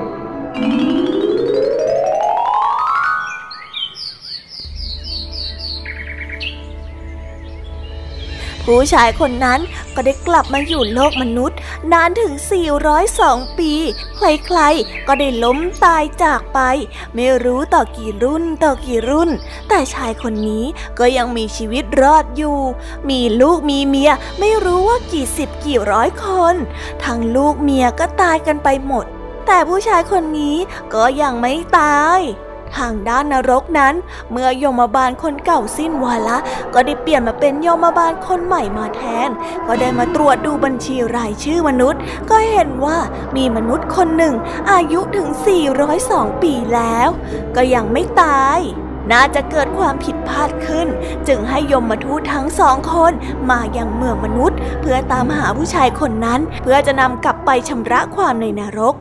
[8.65, 9.61] ผู้ชายคนนั้น
[9.97, 11.59] ก็ได้กลับมาอยู่โลกมนุษย์
[11.93, 12.33] นานถึง
[12.97, 13.73] 402 ปี
[14.17, 16.61] ใครๆ ก็ได้ล้มตายจากไป
[17.15, 19.31] ไม่รู้ต่อกี่รุ่นต่อกี่รุ่น
[19.69, 20.65] แต่ชายคนนี้
[20.99, 22.59] ก็ยังมีชีวิตรอดอยู่
[23.11, 26.55] มีลูกมีเมียไม่รู้ว่ากี่สิบกี่ร้อยคน
[27.05, 29.07] ทั้งลูกเมียก็ตายกันไปหมด
[29.47, 30.57] แต่ผู้ชายคนนี้
[30.95, 32.21] ก็ยังไม่ตาย
[32.77, 33.95] ทางด้านนรกนั้น
[34.33, 36.39] เมื่อยมบาลคนเก่าสิ้นวาระ
[36.75, 39.31] ก็ได้เปลี่ยนมาเป็นยมบาลคนใหม่มาแทน
[39.67, 42.01] ก็ได้มาตรวจดูบัญชีรายชื่อมนุษย์
[42.31, 42.99] ก็เห็นว่า
[43.37, 44.35] มีมนุษย์คนหนึ่ง
[44.73, 45.29] อายุถึง
[45.85, 47.09] 402 ปีแล้ว
[47.57, 48.61] ก็ยังไม่ตาย
[49.13, 50.89] น่าจะเกิดความผิดพลาดขึ้น
[51.29, 53.13] จึงให้ยมมาทูตทั้งสองคน
[53.51, 58.95] มายังเมืองมนุษย์ เพื่อตามหาผู้ชายคนนั้น เพื่อจะนำกลับไปชำระความในนรก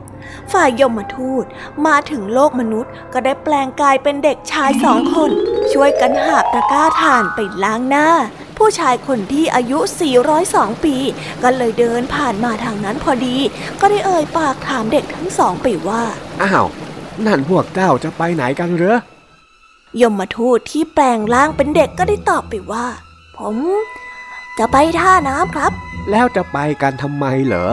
[0.52, 1.44] ฝ่ายยมทูต
[1.86, 5.30] มาถึงโลกมนุษย์ก็ได้แปลงกายเป็นเด็กชายสองคน
[5.72, 8.08] ช่วยกันหาบตะกร้าถ่านไปล้างหน้า
[8.58, 9.78] ผู้ชายคนที่อายุ
[10.32, 10.96] 402 ปี
[11.42, 13.36] ก็เลยเดินผ่านมาทางนั้นพอดี
[13.80, 16.02] ก็ได้เอ่ยปากถามเด็กทั้งสองไปว่า
[16.42, 16.66] อ้าว
[17.26, 18.98] นั่นพวกเจ้าจะไปไหนกันเหรอ
[20.00, 22.86] ยมทูตที่แปลงร่างเป็นเด็กก็ได้ตอบไปว่า
[23.36, 23.56] ผม
[24.58, 25.72] จะไปท่าน้ำครับ
[26.10, 27.66] แล้วจะไปกันทำไมเหรอ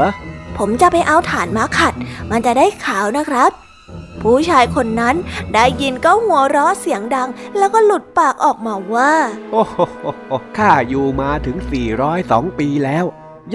[0.57, 1.93] ผมจะไปเอาถ่านมาขัด
[2.31, 3.51] มันจะได้ขาวนะครับ
[4.21, 5.15] ผู้ชายคนนั้น
[5.53, 9.11] ได้ยินก็หัวเราะเสียงดัง แล้วก็หลุดปากออกมาว่า
[9.51, 9.77] โอ้โห
[10.57, 11.57] ข้าอยู่มาถึง
[12.07, 13.05] 402 ปีแล้ว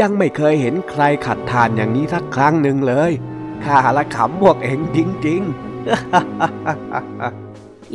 [0.00, 3.12] ยังไม่เคยเห็นใครขัดทานอย่างนี้สักครั้งหนึ่งเลย
[3.64, 5.50] ข้าละขำพวกเองจริง ๆ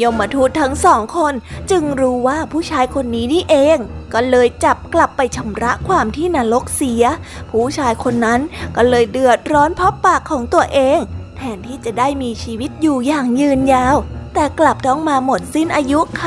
[0.01, 1.33] ยมทูตทั้งสองคน
[1.71, 3.77] จึงรู้ว่าผู้ชายคนนี้นี่เอง
[4.13, 7.03] ก็เลยจับกลับไปชำระความที่นรกเสีย
[7.49, 8.39] ผู้ชายคนนั้น
[8.75, 10.99] ก็เลยเดือดร้อนเพราะปากของตัวเอง
[11.37, 13.97] แทนที่จะได้มีชีวิตอยู่อย่างยืนยาว
[14.33, 16.25] แต่กลับต้องมาหมดสิ้นอายุไข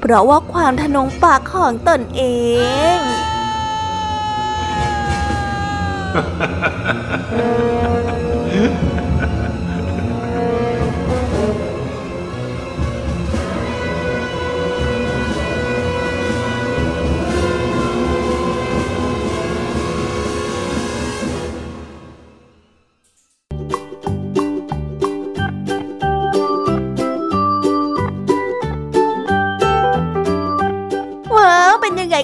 [0.00, 2.22] เพราะว่าความทนงปากของตนเอ
[2.96, 3.00] ง
[8.54, 9.05] ว้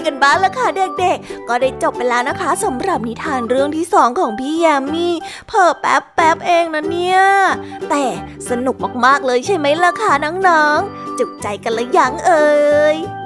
[0.07, 5.07] กันบ้างล่ะคะเด็กๆ ก็ได้จบไปแล้วนะคะสำหรับนิทานเรื่องที่สองของพี่ยามี
[5.47, 7.19] เพิ่แป๊บแป๊บเองนะเนี่ย
[7.89, 8.03] แต่
[8.49, 10.13] สนุกมากๆเลยใช่ไหมล่ะคะ
[10.47, 12.53] น้องๆ จุใจกันหรือยังเอ่
[12.95, 13.22] ย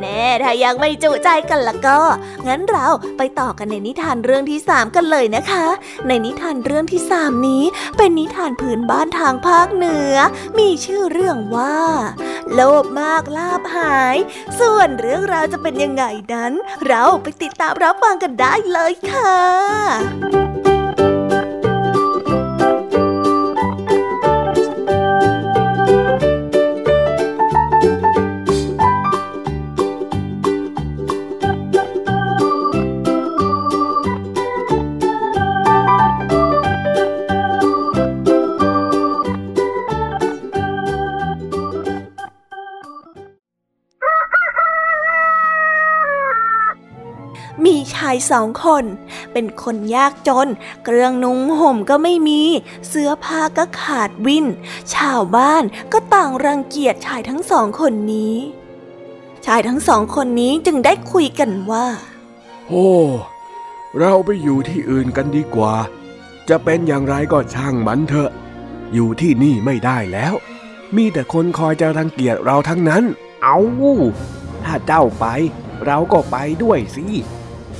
[0.00, 2.00] แน่ถ้ายังไม่จุใจกันละก็
[2.46, 5.66] งั้นเราไปต่อกันในนิทานเรื่องที่สามกันเลยนะคะ
[6.06, 7.64] ในนิทานเรื่องที่สามนี้
[7.96, 10.16] เป็นนิทานพื้นบ้านทางภาคเหนือ
[10.58, 11.78] มีชื่อเรื่องว่า
[12.52, 14.16] โลภมากลาบหาย
[14.60, 16.52] ส่วนเรื่องราวจะเป็นยังไงนั้น
[16.86, 48.84] เราไปติดตามรับฟังกันได้เลยค่ะายสองคน
[49.32, 50.48] เป็นคนยากจน
[50.84, 52.42] เครื่องนุ่งห่มก็ไม่มี
[52.88, 54.46] เสื้อผ้าก็ขาดวิน
[54.94, 58.36] ชาวบ้านก็ต่างรังเกียจชายทั้งสองคนนี้
[59.46, 61.86] ชายทั้งสองคนนี้จึงได้คุยกันว่า
[62.68, 62.90] โอ้
[63.98, 65.74] เราไปอยู่ที่อื่นกันดีกว่า
[66.48, 68.30] จะเป็นอย่างไรก็ช่างมันเถอะ
[68.94, 70.34] อยู่ที่นี่ไม่ได้แล้ว
[70.96, 73.04] มีแต่คนคอยจะรังเกียจเราทั้งนั้น
[73.42, 73.58] เอา
[74.64, 75.26] ถ้าเจ้าไป
[75.86, 77.06] เราก็ไปด้วยสิ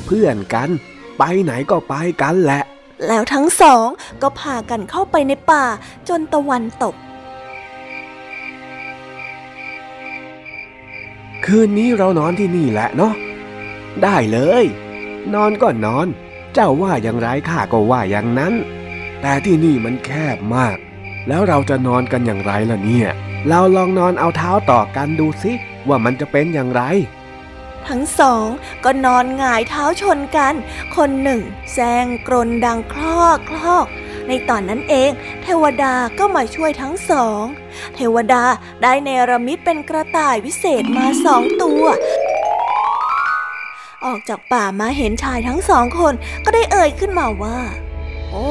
[0.06, 0.70] เพื่อนกัน
[1.18, 2.62] ไปไหนก็ไปกันแหละ
[3.06, 3.86] แล้วทั้งสอง
[4.22, 5.64] ก็พากันเข้าไปในป่า
[6.08, 6.94] จนตะวันตก
[11.44, 13.14] คืนนี้เรานอนที่นี่แหละเนาะ
[14.02, 14.64] ได้เลย
[15.34, 16.06] นอนก็นอน
[16.54, 18.54] เจ้าว่าอย่างไรข้าก็ว่าอย่างนั้น
[19.20, 20.76] แต่ที่นี่มันแคบมาก
[21.28, 23.08] แล้วเราจะนอนกันอย่างไรล่ะเนี่ย
[23.48, 25.52] เราลองนอนเอาเท้าต่อกันดูสิ
[25.88, 26.82] ว่ามันจะเป็นอย่างไร
[27.88, 28.46] ทั้งสอง
[28.84, 30.54] ก็นอนหงายเท้าชนกัน
[30.96, 31.40] คนหนึ่ง
[31.72, 33.86] แซงกรนดังคลอกคลอก
[34.28, 35.10] ในตอนนั้นเอง
[35.42, 37.42] เทวดาก็มาช่วยทั้งสอง
[37.94, 38.42] เทวดา
[38.82, 41.84] ได้เนรมิตเป็นกระต่ายวิเศษมาสองตัว
[44.04, 47.58] ออกจากป่ามาเห็นชายทั้งสองคนก็ได้เอ่ยขึ้นมาว่า
[48.30, 48.48] โอ้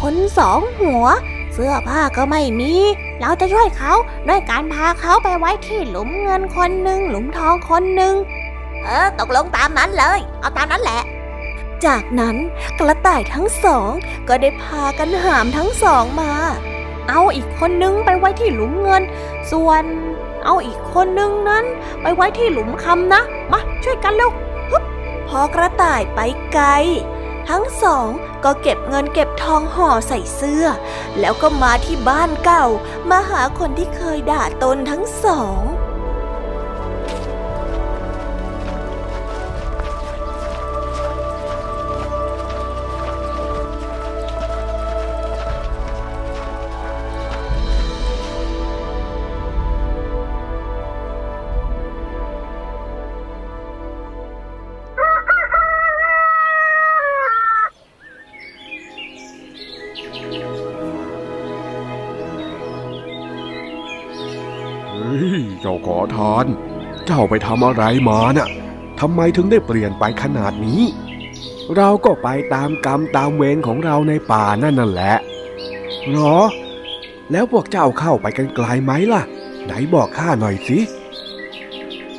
[0.00, 1.04] คนสองหัว
[1.52, 2.72] เสื้อผ้าก็ไม่มี
[3.20, 3.92] เราจะช่วยเขา
[4.28, 8.14] ด้วยการพาเขาไปไว้ที่หลุมเงินคนหนึ่งหลุมทองคนหนึ่ง
[8.84, 11.02] เออตกลงตามนั้นเลย เอาตามนั้นแหละ
[11.86, 12.36] จากนั้น
[12.78, 13.90] กระต่ายทั้งสอง
[14.28, 16.32] ก็ได้พากันหามทั้งสองมา
[17.08, 19.02] เอาอีกคนนึงไปไว้ที่หลุมเงิน
[19.50, 19.84] ส่วน
[20.44, 21.64] เอาอีกคนนึงนั้น
[22.02, 24.30] ไปไว้ที่หลุมคำนะ มาช่วยกันเร็ว
[24.70, 24.82] ฮึบ
[25.28, 26.20] พอกระต่ายไป
[26.52, 26.66] ไกล
[27.48, 28.08] ทั้งสอง
[28.44, 30.64] ก็เก็บเงินเก็บทองห่อใส่เสื้อ
[31.20, 32.66] แล้วก็มาที่บ้านเก่า
[33.10, 35.62] มาหาคนที่เคยด่าตนทั้งสอง
[67.32, 68.48] ไปทำอะไรมาน่ะ
[69.00, 70.82] ทำไมถึงได้เปลี่ยนไปขนาดนี้
[71.76, 75.14] เราก็ไปตามกรรมตามเวรของเราในป่านั่นนั่นแหละ
[76.08, 76.38] เหรอ
[77.32, 79.22] แล้วพวกเจ้าเข้าไปกันไกลไหมล่ะ
[79.64, 80.78] ไหนบอกข้าหน่อยสิ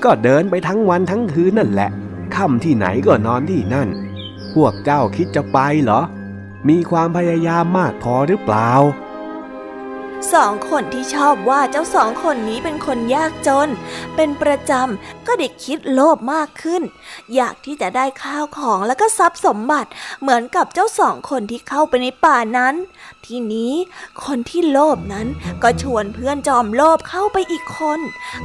[0.04, 1.90] ก็เดินไปทั้งวันทั้งคืนนั่นแหละ
[2.36, 3.90] ค่ำที่ไหนก็นอนที่นั่น
[4.54, 6.02] พวกเจ้าคิดจะไปเหรอ
[6.70, 8.70] มีความพยายามมากพอหรือเปล่า
[10.34, 13.70] สองคนที่ชอบว่าเจ้าสองคนนี้เป็นคนยากจน
[14.16, 16.82] เป็นประจำก็เด็กคิดโลภมากขึ้น
[17.36, 19.90] อยากที่จะได้ข้าวของแล้วก็ทรัพย์สมบัติ
[20.22, 22.76] เหมือนกับเจ้าสองคนที่เข้าไปในป่านั้น
[23.26, 23.74] ทีนี้
[24.26, 25.28] คนที่โลภนั้น
[25.64, 28.00] ก็ชวนเพื่อนจอมโลภเข้าไปอีกคน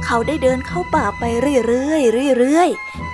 [0.05, 1.23] เขาได้เดินเข้าป่าไป
[1.67, 1.97] เรื่อ
[2.29, 3.08] ยๆเรื่อยๆ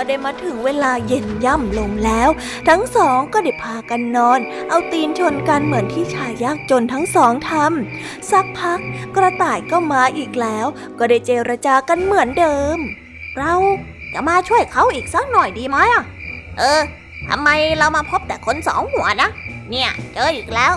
[0.00, 2.28] ก็ได้มาถึงเวลาเย็นย่ำลงแล้ว
[2.68, 8.80] ทั้งสองก็ได้พากันนอน เอาตีนชนกันเหมือนที่ชายยากจนทั้งสองทำสักพัก
[9.16, 10.66] กระต่ายก็มาอีกแล้ว
[10.98, 12.78] ก็ได้เจรจากันเหมือนเดิม
[13.38, 13.54] เรา
[14.14, 16.04] จะมาช่วยเขาอีกสักหน่อยดีไหมอะ
[16.58, 16.80] เออ
[17.28, 19.28] ทำไมเรามาพบแต่คนสองหัวนะ
[19.70, 20.72] เนี่ยเจออีกแล้ว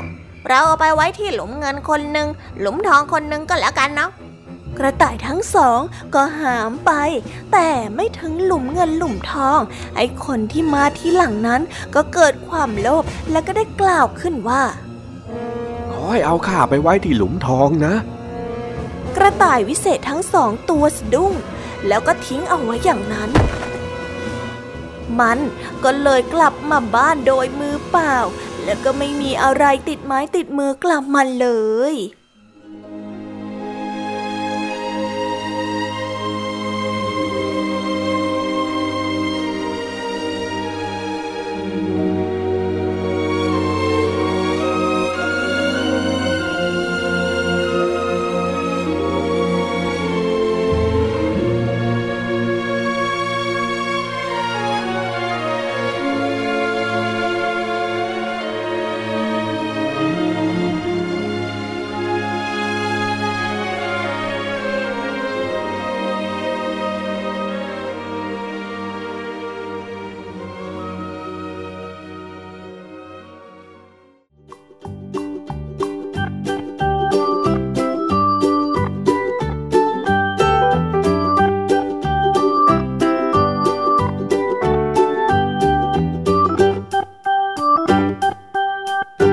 [0.50, 2.28] เราเอาไปไว้ที่หลุมเงินคนหนึ่ง
[2.60, 4.12] หลุมทองคนหนึ่งก็แล้วกันเนาะ
[4.78, 5.80] กระต่ายทั้งสอง
[6.16, 6.92] ก็หามไป
[7.52, 9.60] แต่ไม่ถึงหลุมเงินหลุมทอง
[9.96, 11.62] ไอ้คนที่มาที่หลังนั้น
[11.96, 14.64] ก็เกิดความโลภและก็ได้กล่าวขึ้นว่า
[15.92, 17.94] ขอให้เอาข้าไปไว้ที่หลุมทองนะ
[19.16, 21.34] กระต่ายวิเศษทั้งสองตัวสะดุ้ง
[21.88, 23.30] แล้วก็ทิ้งเอาไว้อย่างนั้น
[25.20, 25.40] มัน
[25.84, 28.16] ก็เลยกลับมาบ้านโดยมือเปล่า
[28.64, 31.48] แล้วก็ไม่มีอะไรติดไม้ติดมือกลับมาเล
[31.94, 31.96] ย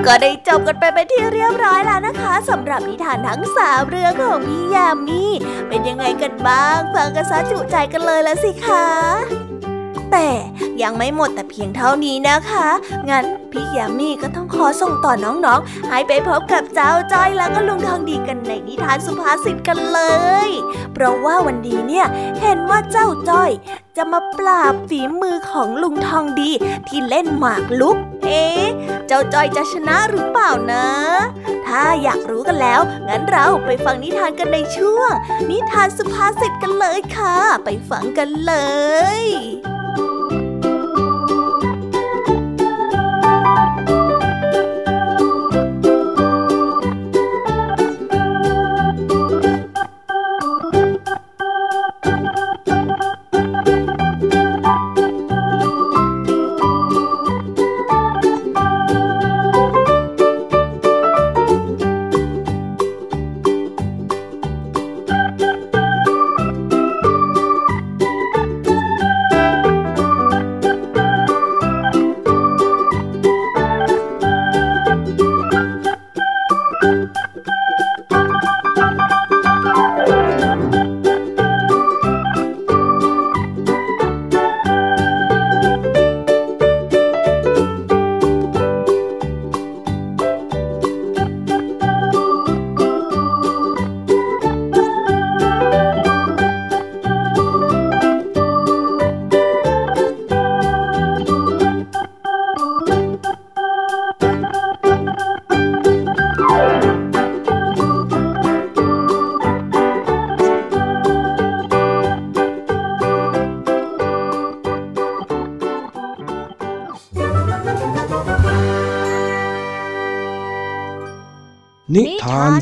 [0.09, 5.23] ก็ได้จบกันไปเป็นที่เรียบร้อยแล้วนะคะสำหรับนิทานทั้งสามเรื่องของพี่ยามี
[5.69, 8.87] เป็นยังไงกันบ้างฟังกันซะจุใจกันเลยแล้วสิคะ
[10.13, 10.29] แต่
[10.83, 12.69] ยังไม่หมดแต่เพียงเท่านี้นะคะ
[13.11, 20.01] งั้นพี่ยามีก็ต้องขอส่งต่อน้องๆ ให้ไปพบกับเจ้าจ้อยแล้วก็ลุงทองดีกันในนิทานสุภาษิตกันเล
[20.49, 20.51] ย
[20.93, 22.07] เพราะว่าวันนี้เนี่ย
[22.41, 23.51] เห็นว่าเจ้าจ้อย
[23.97, 26.51] จะมาปราบฝีมือของลุงทองดี
[26.89, 27.99] ที่เล่นหมากลุก
[28.29, 28.67] เอ๊ะ
[29.07, 30.87] เจ้าจอยจะชนะหรือเปล่านะ
[31.67, 35.13] ถ้าอยากรู้กันแล้ว งั้นเราไปฟังนิทานกันในช่วง
[35.51, 38.55] นิทานสุภาษิตกันเลยค่ะ ไปฟังกันเล
[39.19, 39.23] ย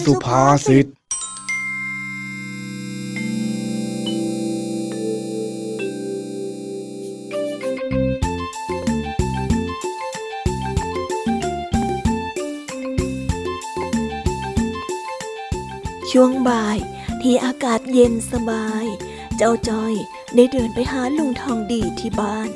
[0.07, 16.78] สุภาษิตช่วงบ่าย
[17.22, 18.86] ที่อากาศเย็นสบาย
[19.36, 19.94] เจ้าจอย
[20.34, 22.50] ได้เดินไปหาลุงทองดีที่บ้าน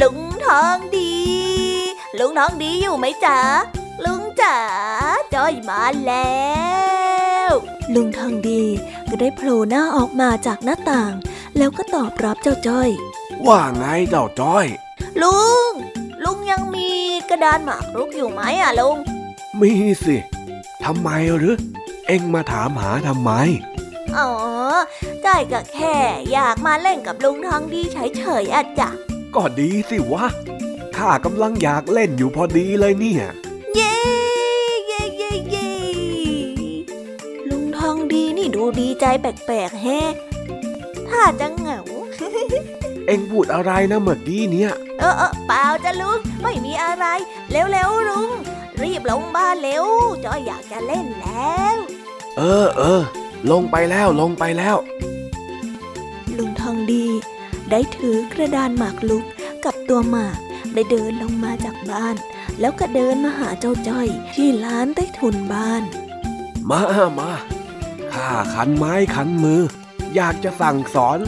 [0.00, 1.14] ลุงทองดี
[2.18, 3.38] ลุงทองดีอยู่ไหมจ๊ะ
[4.04, 4.56] ลุงจ๋า
[5.34, 6.32] จอยมาแล้
[6.86, 6.87] ว
[7.94, 8.62] ลุงทองดี
[9.08, 11.12] ก็ได้โผล่หน้าออกมาจากหน้าต่าง
[11.56, 12.90] แล้วก็ตอบรับเจ้าจ้อย
[13.46, 14.66] ว่าไงเจ้าจ้อย
[15.22, 15.72] ลุง
[16.24, 16.88] ลุงยังมี
[17.30, 18.96] กระดานหมากรุกอยู่ไหมอะลุง
[19.60, 19.72] มี
[20.04, 20.16] สิ
[20.84, 21.54] ทำไมหรือ
[22.06, 23.30] เอ็งมาถามหาทำไม
[24.16, 24.30] อ๋อ
[25.24, 25.96] จ้อยก็แค่
[26.32, 28.90] อยากมาเล่นกับลุงทองดีเฉยๆอะจ้ะ
[29.34, 30.26] ก็ดีสิวะ
[30.96, 33.22] ข้ากำลังอยากเล่นอยู่พอดีเลยเนี่ย
[33.74, 34.27] เย้
[39.00, 40.12] ใจแปลกๆแฮะ
[41.08, 41.80] ถ้าจะเหงา
[43.06, 47.06] เอ็งพูดอะไรนะเมื่อกี้เนี่ย เออเออเปล่าจ้ะลุง ไม่มีอะไร
[47.50, 48.30] เร็วๆลุง
[48.82, 49.84] รีบลงบ้านเร็ว
[50.24, 51.76] จอยอยากจะเล่นแล้ว
[52.36, 53.02] เออเออ
[53.50, 54.76] ลงไปแล้วลงไปแล้ว
[56.36, 57.06] ลุงทองดี
[57.70, 59.24] ได้ถือกระดานหมากลุก
[59.64, 60.38] กับตัวหมาก
[60.74, 62.16] ได้เดินลงมาจากบ้าน
[62.60, 65.82] แล้วก็เดินมาหาเจ้าจ้อยที่ร้านใต้ถุนบ้าน
[66.70, 66.80] มา
[67.18, 67.30] มา
[68.14, 69.60] ข้าขันไม้ขันมือ
[70.14, 71.18] อยากจะสั่งสอน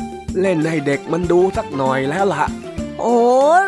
[0.40, 2.44] เล่นให้เด็กมันดูสักหน่อยแล้วล่ะ
[3.00, 3.16] โอ้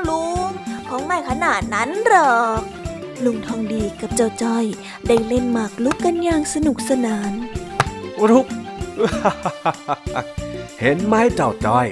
[0.09, 0.49] ลุง
[0.89, 2.61] ของไม่ขนาดนั้นหรอก
[3.25, 4.65] ลุงทองดีกับเจ้าจ้อย
[5.07, 7.33] ได้เล่นหมากลุกกันอย่างสนุกสนาน
[8.31, 8.47] รุก
[10.81, 11.87] เห็นไหมเจ้าจอย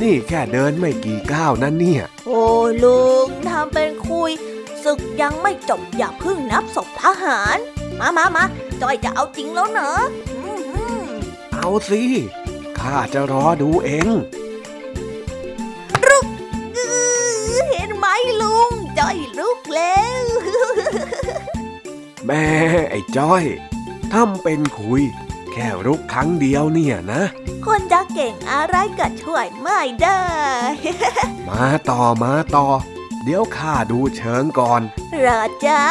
[0.00, 2.42] นี่แค่เดินไม่กี่ก้าวนั่นเนี่ย โอ้
[2.84, 4.30] ลุงทำเป็นคุย
[4.84, 7.56] ศึกยังไม่จบอย่าเพึ่งนับศพทหาร
[8.00, 8.44] มามามา
[8.82, 10.00] จอยจะเอาจริงแล้วเนอะ
[10.30, 10.33] อืมอืม
[11.66, 12.02] เอาสิ
[12.78, 14.08] ข้าจะรอดูเอง
[16.76, 16.98] อื้
[17.54, 18.06] อเห็นไหม
[18.42, 20.24] ลุงจอยลุกแล้ว
[22.26, 22.46] แม่
[22.90, 23.44] ไอ้จ้อย
[24.12, 25.02] ทำเป็นคุย
[25.52, 27.22] แค่รุกครั้งเดียวเนี่ยนะ
[27.66, 30.22] คนจะเก่งอะไรก็ช่วยไม่ได้
[31.48, 32.66] มาต่อมาต่อ
[33.22, 34.82] เดี๋ยวข้าดูเชิงก่อน
[35.18, 35.82] เหรอจ๊ะ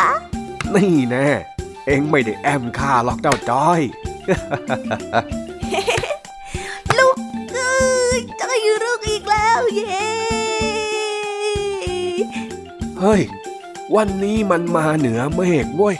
[0.73, 1.27] นี่แน่
[1.87, 3.81] เอ็งไม่ได้แอมข้าหรอกเจ้าจ้อย
[8.63, 10.07] อยลุกอีกแล้ว เย้
[12.99, 13.21] เฮ้ย
[13.95, 15.95] วันนี้มันมาเหนือเมฆเว้ย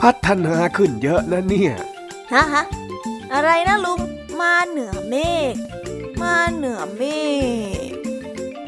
[0.00, 1.72] พัฒนาขึ้นเยอะนะเนี่ย
[2.32, 2.64] ฮะฮะ
[3.32, 4.00] อะไรนะลุง
[4.40, 5.16] มาเหนือเม
[5.52, 5.54] ฆ
[6.22, 7.02] มาเหนือเม
[7.88, 7.90] ฆ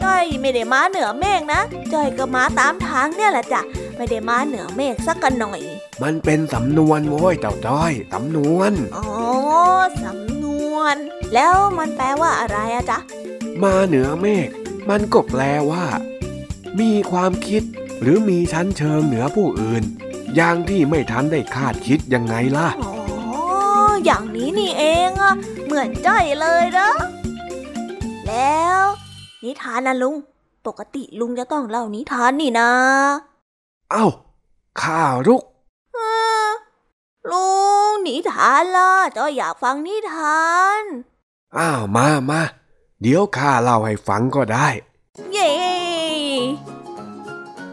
[0.03, 1.61] จ้อยไม่ได้มาเหนือเมฆนะ
[1.93, 3.61] จ้อยก็มาตามทางเนี่ยแหละจ้ะ
[3.97, 5.61] ไม่ได้มาเหนือเมฆสักกันหน่อย
[6.03, 9.07] มันเป็นสำนวนโว้ยเจ้าจ้อยสำนวนอ๋อ
[10.05, 10.97] สำนวน
[11.35, 12.99] แล้วมันแปลว่าอะไรอะจ๊ะ
[13.63, 14.49] มาเหนือเมฆ
[14.89, 15.87] มันก็แปลว่า
[16.81, 17.63] มีความคิด
[18.01, 19.83] หรือมีชั้นเชิงเหนือผู้อื่น
[20.35, 22.95] อย่างที่ไม่ทันได้คาดคิดยังไงล่ะอ๋อ
[24.05, 25.35] อย่างนี้นี่เองอะ
[25.65, 26.91] เหมือนจ้อยเลยนะ
[28.27, 28.85] แล้ว
[29.43, 30.15] นิทานนะลุง
[30.67, 32.71] ปกติลุงจะต้องเล่านิทานนี่นะ
[33.91, 34.07] เอ้า
[34.83, 35.43] ข้ารุก
[35.95, 35.99] เอ
[36.47, 36.49] อ
[37.31, 37.49] ลุ
[37.91, 40.45] งนิทานล่ะจ้อยอยากฟังนิทา
[40.81, 40.83] น
[41.57, 42.41] อ้าวมามา
[43.03, 44.69] เดี๋ยวข้าเล่าให้ฟังก็ได้
[45.33, 45.53] เย้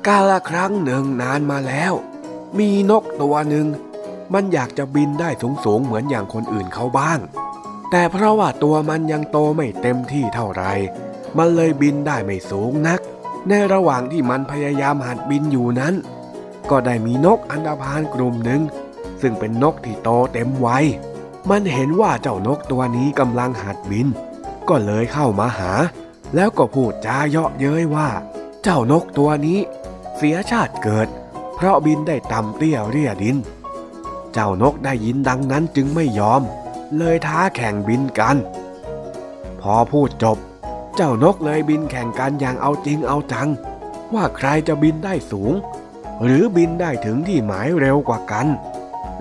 [0.07, 1.93] กาละครั้งหนึ่งนานมาแล้ว
[2.57, 3.67] มีนกตัวหนึ่ง
[4.34, 7.19] มันอยากจะบินได้สูงสูงๆเหมือนอย่างคนอื่นเขาบ้าง
[7.91, 10.63] แต่เพราะว่าตัวมันยังโตไม่เต็มที่เท่าไหร
[11.38, 12.99] มันเลยบินได้ไม่สูงนัก
[13.47, 15.93] ในระหว่างที่มันพยายามหัดบินอยู่นั้น
[16.69, 18.61] ก็ได้มีนกอันดาพานกลุ่มหนึ่ง
[19.21, 20.86] ซึ่งเป็นนกที่โตเต็มวัย
[21.49, 24.07] มันเห็นว่าเจ้านกตัวนี้กำลังหัดบิน
[24.70, 25.74] ก็เลยเข้ามาหา
[26.36, 28.09] แล้วก็พูดจาเยาะเย้ยว่า
[28.63, 29.59] เจ้านกตัวนี้
[30.15, 31.07] เสียชาติเกิด
[31.55, 33.38] เพราะบินได้ต่ำเตี้ยเรียดิน
[34.34, 36.41] เจ้านกได้ยินดังนั้นจึงไม่ยอม
[36.97, 38.36] เลยท้าแข่งบินกัน
[39.61, 40.38] พอพูดจบ
[40.95, 43.49] เจ้านกเลยบินแข่งกันอย่างเอาจริงเอาจัง
[44.13, 45.53] ว่าใครจะบินได้สูง
[46.24, 48.47] หรือบินได้ถึงที่หมายเร็วกว่ากัน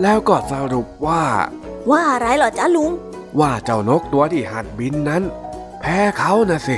[0.02, 1.24] แล้วก็สรุปว่า
[1.90, 2.90] ว่าอะไรเหรอจ๊ะลุง
[3.40, 5.22] ว่าเจ้านกตัวที่หัดบินนั้น
[5.80, 6.76] แพ้เขานะสิ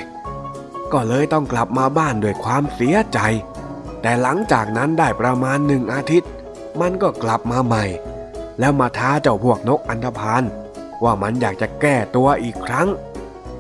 [0.93, 3.19] ก็เลยต้องกลับมาบ้านด้วยความเสียใจ
[4.03, 6.31] แต่หลังจากนั้นได้ประมาณหนึ่งอาทิตย์
[6.81, 7.85] มันก็กลับมาใหม่
[8.59, 10.43] แล้วมาท้าเจ้าพวกนกอันธพาล
[11.05, 12.89] ว่ามันอยากจะแก้ตัวอีกครั้ง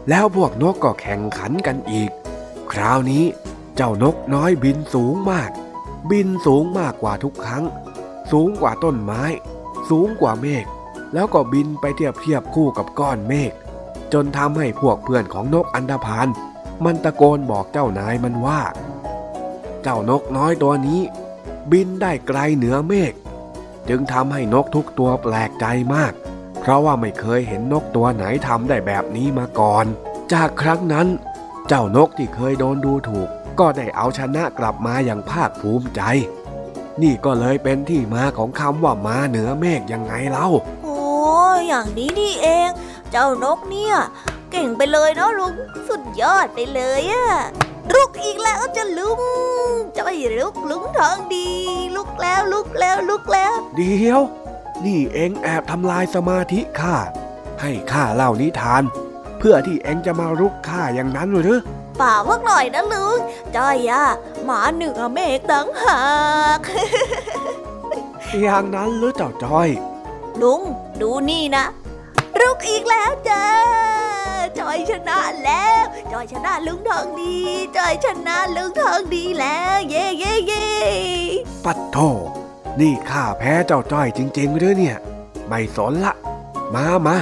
[0.08, 2.10] แล้วพวกนกก็แข่งขันกันอีก
[2.72, 3.24] คราวนี้
[3.76, 5.50] เจ้านกน้อยบินสูงมาก
[6.10, 7.64] บินสูงมากกว่าทุกครั้ง
[8.32, 9.22] สูงกว่าต้นไม้
[9.90, 10.64] สูงกว่าเมฆ
[11.14, 13.52] แล้วก็บินไปเทียบเทียบคู่กับก้อนเมฆ
[14.12, 16.28] จนทำให้พวกเพื่อนของนกอันดาพาน
[16.84, 18.60] มันตะโกนบอกเจ้านายมันว่า
[19.82, 21.00] เจ้านกน้อยตัวนี้
[21.72, 23.12] บินได้ไกลเหนือเมฆ
[23.88, 26.12] จึงทำให้นกทุกตัวแปลกใจมาก
[26.60, 29.86] เพราะว่าไม่เคยเห็นนกตัวไหนทำได้แบบนี้มาก่อน
[30.32, 31.08] จากครั้งนั้น
[31.68, 33.28] เจ้านกที่เคยโดนดูถูก
[33.60, 36.02] ก็ได้เอาชนะกลับมาอย่างภาคภูมิใจ
[37.02, 40.48] นี่ก็เลยเป็นที่มาของคำว่ามาเหนือเมฆยังไงเล่า
[41.28, 42.70] อ้อย่างนี้นี่เอง
[43.10, 43.94] เจ้านกเนี่ย
[44.50, 45.54] เก่งไปเลยเนาะลุง
[45.88, 47.28] สุดยอดไปเลยอะ
[47.94, 49.20] ลุกอีกแล้วจะลุง
[49.94, 51.48] จะไปลุกลุงทองดี
[51.96, 54.20] ลุกแล้วลุกแล้วลุกแล้ว เดี๋ยว
[54.84, 56.96] นี่เอ็งแอบทำลายสมาธิข้า
[57.60, 58.82] ให้ข้าเล่านิทาน
[59.38, 61.60] เพื่อที่เอ็งจะมารุกข้าอย่างนั้นหรือ
[61.98, 63.18] เปล่าพักหน่อยนะลุง
[63.56, 64.04] จ้อยอะ
[64.44, 66.00] หมาเหนือเมฆตั้งหา
[66.58, 66.60] ก
[68.42, 69.68] อย่างนั้นหรือเจ้าจ้อย
[70.42, 70.60] ลุง
[71.02, 71.64] ดูนี่นะ
[72.40, 73.44] ลุกอีกแล้วจ้า
[74.58, 75.82] จอยชนะแล้ว
[76.12, 77.36] จอยชนะลุงทองดี
[77.76, 80.66] จอยชนะลุงทองดีแล้ว เย่เย่เย่
[81.64, 81.96] ปัดโท
[82.80, 84.96] นี่ข้าแพ้เจ้าจ้อยจริงๆหรือเนี่ย
[85.48, 86.14] ไม่สนละ
[86.74, 87.16] มามา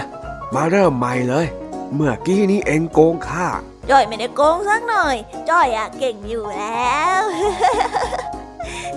[0.54, 1.46] มาเริ่มใหม่เลย
[1.94, 3.46] เมื่อกี้นี้เอ็งโกงข้า
[3.90, 5.16] จอยไม่ได้โกงสักหน่อย
[5.50, 7.22] จอยอะเก่งอยู่แล้ว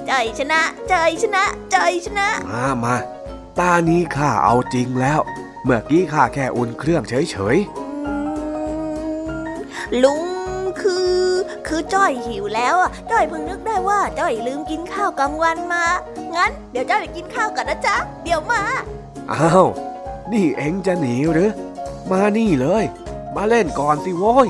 [0.09, 0.61] จอยชนะ
[0.91, 2.95] จอยชนะจอยชนะ มามา
[3.59, 5.19] ตานี้ข้าเอาจริงแล้ว
[5.63, 7.13] เมื่อกี้ข้าแค่อุ่นเครื่องเฉ
[7.55, 7.57] ย
[8.05, 9.49] อืม
[10.03, 10.21] ลุง
[10.81, 11.17] คือ
[11.67, 15.85] คือจ้อยหิวแล้วอะจ้อยเพิ่งนึกได้ว่าจ้อยลืมกินข้าวกลางวันมา
[16.35, 19.65] งั้นเดี๋ยวจ้อยไปกินข้าวก่อนนะจ๊ะ เดี๋ยวมาๆอ้าว
[20.31, 21.51] นี่เอ็งจะหนีหรือ
[22.11, 22.83] มานี่เลย
[23.35, 24.49] มาเล่นก่อนสิโว้ย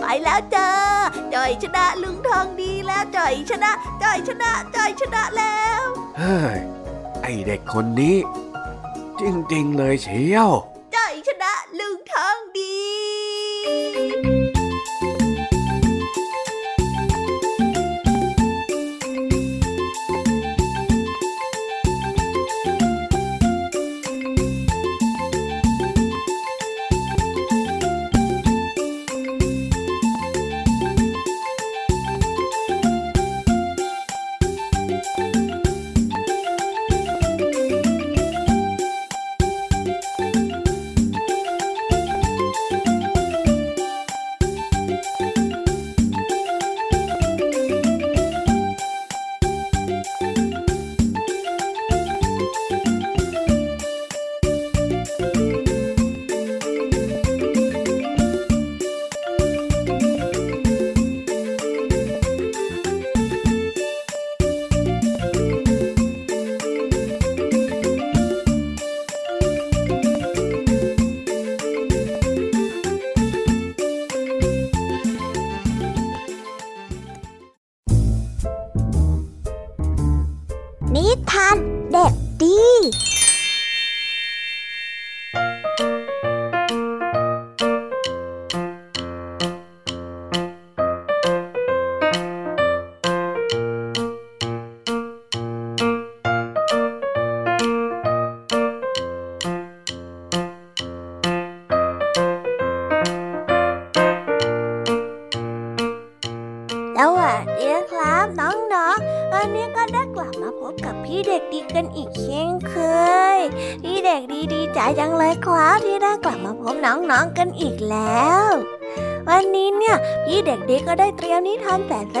[0.00, 0.68] ไปแล้วจ้า
[1.34, 3.70] จ่อยชนะลุงทองดีแล้วจ่อยชนะ
[4.02, 5.82] จ่อยชนะจ่อยชนะแล้ว
[6.18, 8.16] เฮ้ยไอเด็กคนนี้
[9.20, 9.22] จ
[9.52, 10.50] ริง ๆ เลยเชียว
[10.94, 14.27] จ่อยชนะลุงทองดี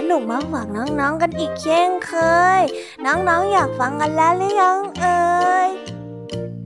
[0.12, 2.14] นุกมาฝากน้องๆกันอีกเช่นเค
[2.58, 2.60] ย
[3.04, 5.68] น้องๆอยากฟังกันแล้วหรือยังเอ่ย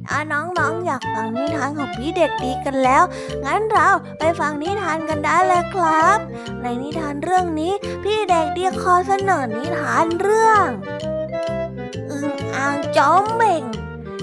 [0.07, 3.03] ถ้าน้องๆอยากฟังนิทานของพี่เด็กดีกันแล้ว
[3.45, 6.19] งั้นเราไปฟังนิทานกันได้เลยครับ
[6.63, 7.73] ในนิทานเรื่องนี้
[8.05, 10.67] พี่เด็กดีขอเสนอนิทานเรื่อง
[12.11, 13.63] อึงอ่างจอมเบ่ง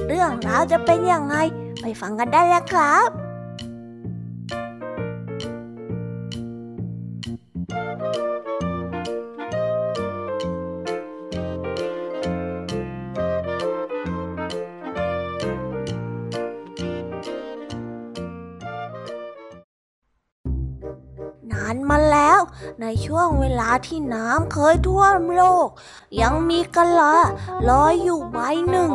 [0.07, 1.35] เรื่องราวจะเป็นยังไง
[1.81, 3.09] ไปฟังกันได้แล้วครับ
[23.05, 25.69] ช่วงเวลาที่น้ำเคยท่วมโลก
[26.21, 27.15] ยังมีกะลา
[27.69, 28.37] ลอยอยู่ใบ
[28.69, 28.91] หนึ่ง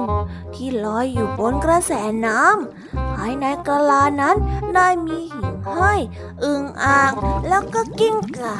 [0.54, 1.92] ที่ลอยอยู่บนกระแส
[2.26, 4.36] น้ำภายในกะลานั้น
[4.74, 6.00] ได้มีหิ่งห้อย
[6.44, 7.12] อึ่งอ่าง
[7.48, 8.56] แล้วก็กิ้งก่า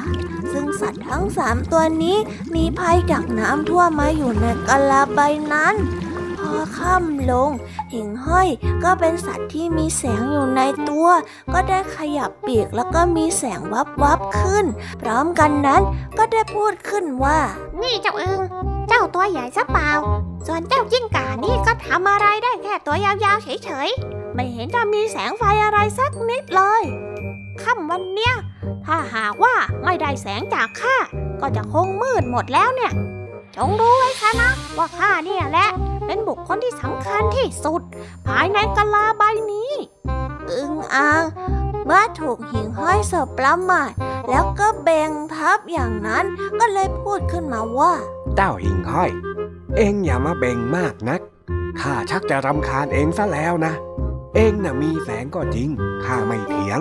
[0.52, 2.16] ซึ่งสัตว์ทั้งสามตัวนี้
[2.54, 5.20] มีภัยจากน้ำท่วมมาอยู่ในกะลาใบ
[5.52, 5.74] นั้น
[6.52, 7.50] อค่ำลง
[7.92, 8.48] หิ่งห้อย
[8.84, 11.08] ก็เป็นสัตว์ที่มีแสงอยู่ในตัว
[11.52, 14.66] ก็ได้ขยับปีกแล้วก็มีแสงวับวับขึ้น
[15.00, 15.82] พร้อมกันนั้น
[16.18, 17.38] ก็ได้พูดขึ้นว่า
[17.82, 18.40] นี่เจ้าอึง
[18.88, 19.90] เจ้าตัวใหญ่ซะเปล่า
[20.46, 26.82] ส่วนเจ้าจิ้งก่านี่ก็ทำอะไรได้แค่ตัวยาวๆเฉยๆ ไม่เห็นจะมีแสงไฟอะไรสักนิดเลย
[27.62, 28.34] ค่ำวันเนี้ย
[28.86, 30.96] ถ้าหากว่าไม่ได้แสงจากข้า
[31.40, 32.92] ก็จะคงมืดหมดแล้วเนี่ย
[33.56, 35.68] จงรู้ไว้ซะนะว่าข้าเนี่ยแหละ
[36.06, 37.82] เป็นบุคคลที่สำคัญที่สุด
[38.26, 39.72] ภายในกะลาใบนี้
[40.50, 41.24] อึงอ่าง
[41.84, 43.92] เมื่อถูกหิ่งห้อยสบประมาท
[44.28, 46.24] แล้วก็เบ่งทับอย่างนั้น
[46.60, 47.92] ก็เลยพูดขึ้นมาว่า
[48.34, 49.10] เจ้าหิ่งห้อย
[49.76, 51.20] เอ็งอย่ามาเบ่งมากนัก
[51.80, 53.72] ข้าชักจะรำคาญเองซะแล้วนะ
[54.34, 55.68] เอ็งน่ะมีแสงก็จริง
[56.04, 56.80] ข้าไม่เถียง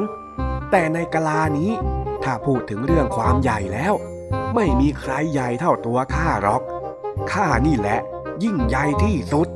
[0.72, 1.72] แต่ในกะลานี้
[2.24, 3.94] ถ้าพูดถึงเรื่องความใหญ่แล้ว
[4.56, 6.62] ไม่มีใครใหญ่เท่าตัวข้าหรอก
[7.32, 8.00] ข้านี่แหละ
[8.44, 9.48] ยิ่งใหญ่ที่สุด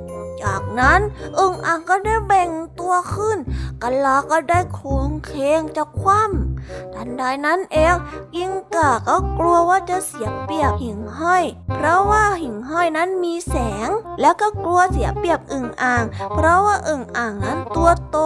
[0.44, 1.00] จากนั้น
[1.40, 2.50] อึ่งอ่างก็ได้เบ่ง
[2.80, 3.38] ตัวขึ้น
[3.82, 7.96] กะลาก็ได้โค้งเคงจะคว่ำทันใดนั้นเอง
[8.38, 11.44] ยิ่งกาก็กลัวว่าจะเสียเปรียบหิ่งห้อย
[11.76, 13.56] เพราะว่าหิ่งห้อยนั้นมีแส
[13.88, 13.90] ง
[14.22, 16.04] แล้วก็กลัวเสียเปรียบอึ่งอ่าง
[16.36, 18.18] เพราะว่าอึ่งอ่างนั้นตัวโต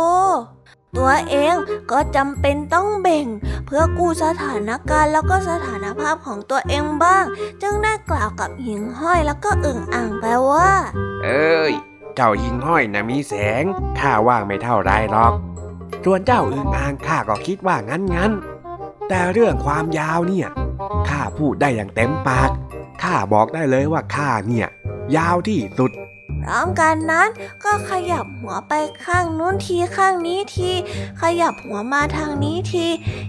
[0.98, 1.56] ตัวเอง
[1.92, 3.28] ก็จำเป็นต้องเบ่ง
[3.66, 7.26] เพื่อกู้สถานการณ์แล้วก็สถานภาพของตัวเองบ้าง
[7.62, 10.72] จึงได้กล่าวกับหิงห้อยแล้วก็อึ่งอ่างไปว่า
[11.24, 11.74] เอ้ย
[12.16, 13.64] เจ้าหิงห้อยนะมีแสง
[14.00, 15.34] ข้าว่างไม่เท่าไรหรอก
[16.06, 20.48] ส่วนเจ้าอึ่งอ่างข้าก็คิดว่างั้นงั้นๆแต่เรื่องความยาวเนี่ย
[21.10, 22.50] ข้าพูดได้อย่างเต็มปาก
[23.04, 24.68] ข้าบอกได้เลยว่าข้าเนี่ย
[25.16, 25.92] ยาวที่สุด
[26.44, 27.30] พร้อมกันนั้น
[27.64, 28.74] ก็ขยับหัวไป
[29.06, 30.72] ข้างนู้นทีข้างนี้ที
[31.22, 32.86] ขยับหัวมาทางนี้ที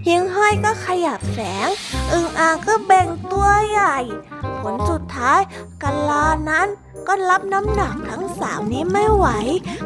[0.07, 1.67] หิงห้อยก็ขยับแสง
[2.11, 3.97] อึงอ่างก็แบ่งตัวใหญ่
[4.61, 5.39] ผลสุดท้าย
[5.83, 6.67] กัลลานั้น
[7.07, 9.27] ก็รับน้ำหนักทั้งสามนี้ไม่ไหว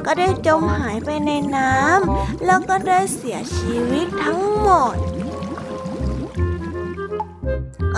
[0.05, 4.95] ก็ได้จมหายไปในน้ำแล้วก็ได้เสียชีวิตทั้งหมด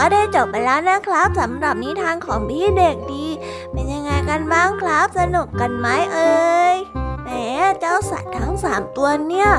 [0.01, 3.25] ก็ได้จบไปแล้วนะครับสำหรับนิทานของพี่เด็กดี
[3.71, 6.75] เป็นยังไงกันบ้างครับ สนุกกันไหมเอ่ย
[7.23, 7.29] แหม
[7.79, 9.49] เจ้าสัตว์ทั้งสามตัวเนี่ย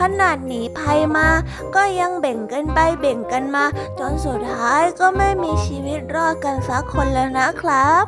[0.00, 1.28] ขนาดหนีภัยมา
[1.74, 3.64] ก็ยังแบ่งกันไปแบ่งกันมา
[3.98, 8.04] จนสุดท้ายก็ไม่มีชีวิตรอดกันสักคนแล้วนะครับ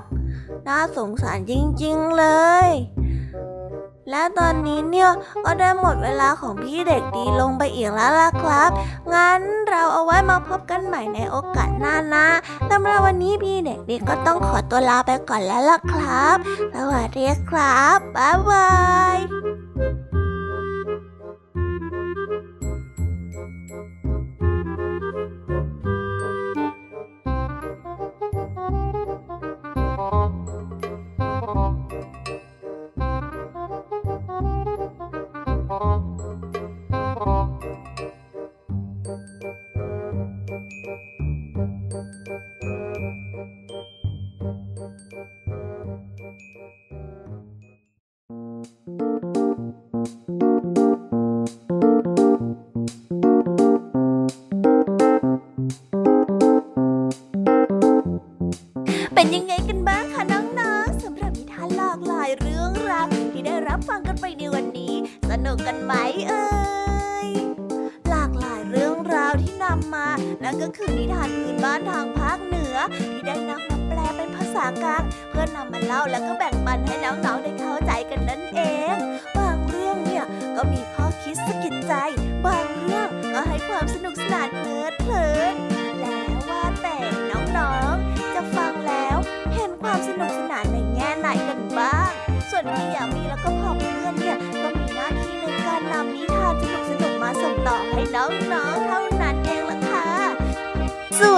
[0.66, 2.24] น่าสงสารจริงๆเล
[2.66, 2.68] ย
[4.11, 5.11] และตอนนี้เนี่ย
[5.45, 8.71] ก็ได้หมดเวลาของพี่เด็กดีลงไปอีกแล้วล่ะครับ
[9.13, 12.27] งั้นเราเอาไว้มาพบกันใหม่ในโอกาสหน้านะ
[12.71, 16.37] สำหรับวันนี้พี่เด็กดีก็ต้องขอตัวลาไปก่อนแล้วล่ะครับ
[16.75, 18.69] สวัสดีครับ บ๊ายบา
[19.17, 19.50] ย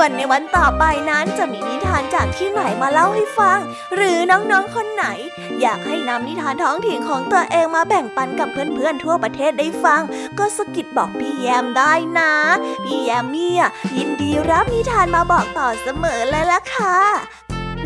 [0.02, 3.58] วนในวันต่อไปนั้นจะมีนิทานจากที่ไหนมาเล่าให้ฟัง
[3.94, 5.06] หรือน้องๆคนไหน
[5.60, 10.02] อยากให้นำนิทานท้องถิ่นของตัวเองมาแบ่งปันกับเพื่อนๆทั่วประเทศได้ฟัง
[10.38, 12.32] ก็สกิดบอกพี่แยมได้นะ
[12.84, 13.62] พี่แยมเนี่ย
[13.96, 16.96] ยินดีรับนิทานมาบอกต่อเสมอเลยล่ะค่ะ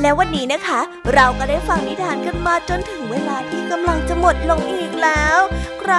[0.00, 0.80] และวันนี้นะคะ
[1.14, 5.38] เราก็ได้ฟังนิทานกันมาจนถึงเวลาที่กำลังจะหมดลงอีกแล้ว
[5.80, 5.94] ใคร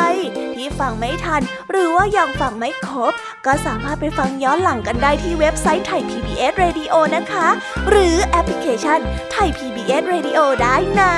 [0.56, 1.42] ที่ฟังไม่ทัน
[1.72, 3.14] หรือว่ายังฟังไม่ครบ
[3.46, 7.48] ก็สามารถไปฟังย้อนหลังกันได้ที่เว็บไซต์ไทย PBS Radio นะคะ
[7.90, 9.00] หรือแอปพลิเคชัน
[9.32, 11.14] ไทย PBS Radio ได้นะ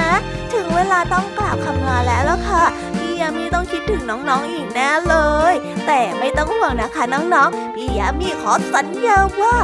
[0.54, 2.64] ถึงเวลาต้องกล่าวคำลาแล้วล่ะค่ะ
[2.96, 5.16] พี่ยามีต้องคิดถึงน้องๆอีกแน่เล
[5.52, 5.54] ย
[5.88, 9.56] แต่ไม่ต้องห่วงนะคะน้องๆ พี่ยามีขอสัญญาว่า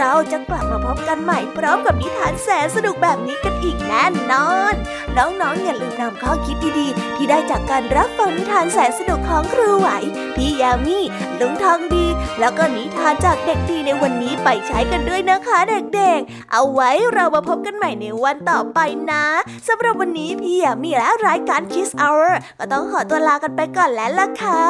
[0.00, 4.74] เราจะกลับมาพบกันใหม่พร้อมกับนิทานแสนสนุกแบบนี้กันอีกแน่นอน
[5.16, 9.88] น้องๆอย่าลืมนำข้อคิดดีๆ ที่ได้จากการรับฟังนิทานแสนสนุกของครูไหว
[10.36, 10.98] พี่ยามี
[11.40, 12.06] ลุงทองดี
[12.40, 15.58] แล้วก็นิทานจากเด็กดีในวันนี้ไปใช้กันด้วยนะคะ
[15.94, 18.78] เด็กๆ เอาไว้เรามาพบกันใหม่ในวันต่อไป
[19.12, 19.24] นะ
[19.68, 24.64] สำหรับวันนี้พี่ยามีและรายการ Kiss Hour ก็ต้องขอตัวลากันไปก่อนแล้วล่ะค่ะ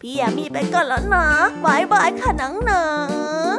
[0.00, 1.26] พี่ยามีไปก่อนแล้วนะ
[1.64, 3.58] บายบายค่ะน้อง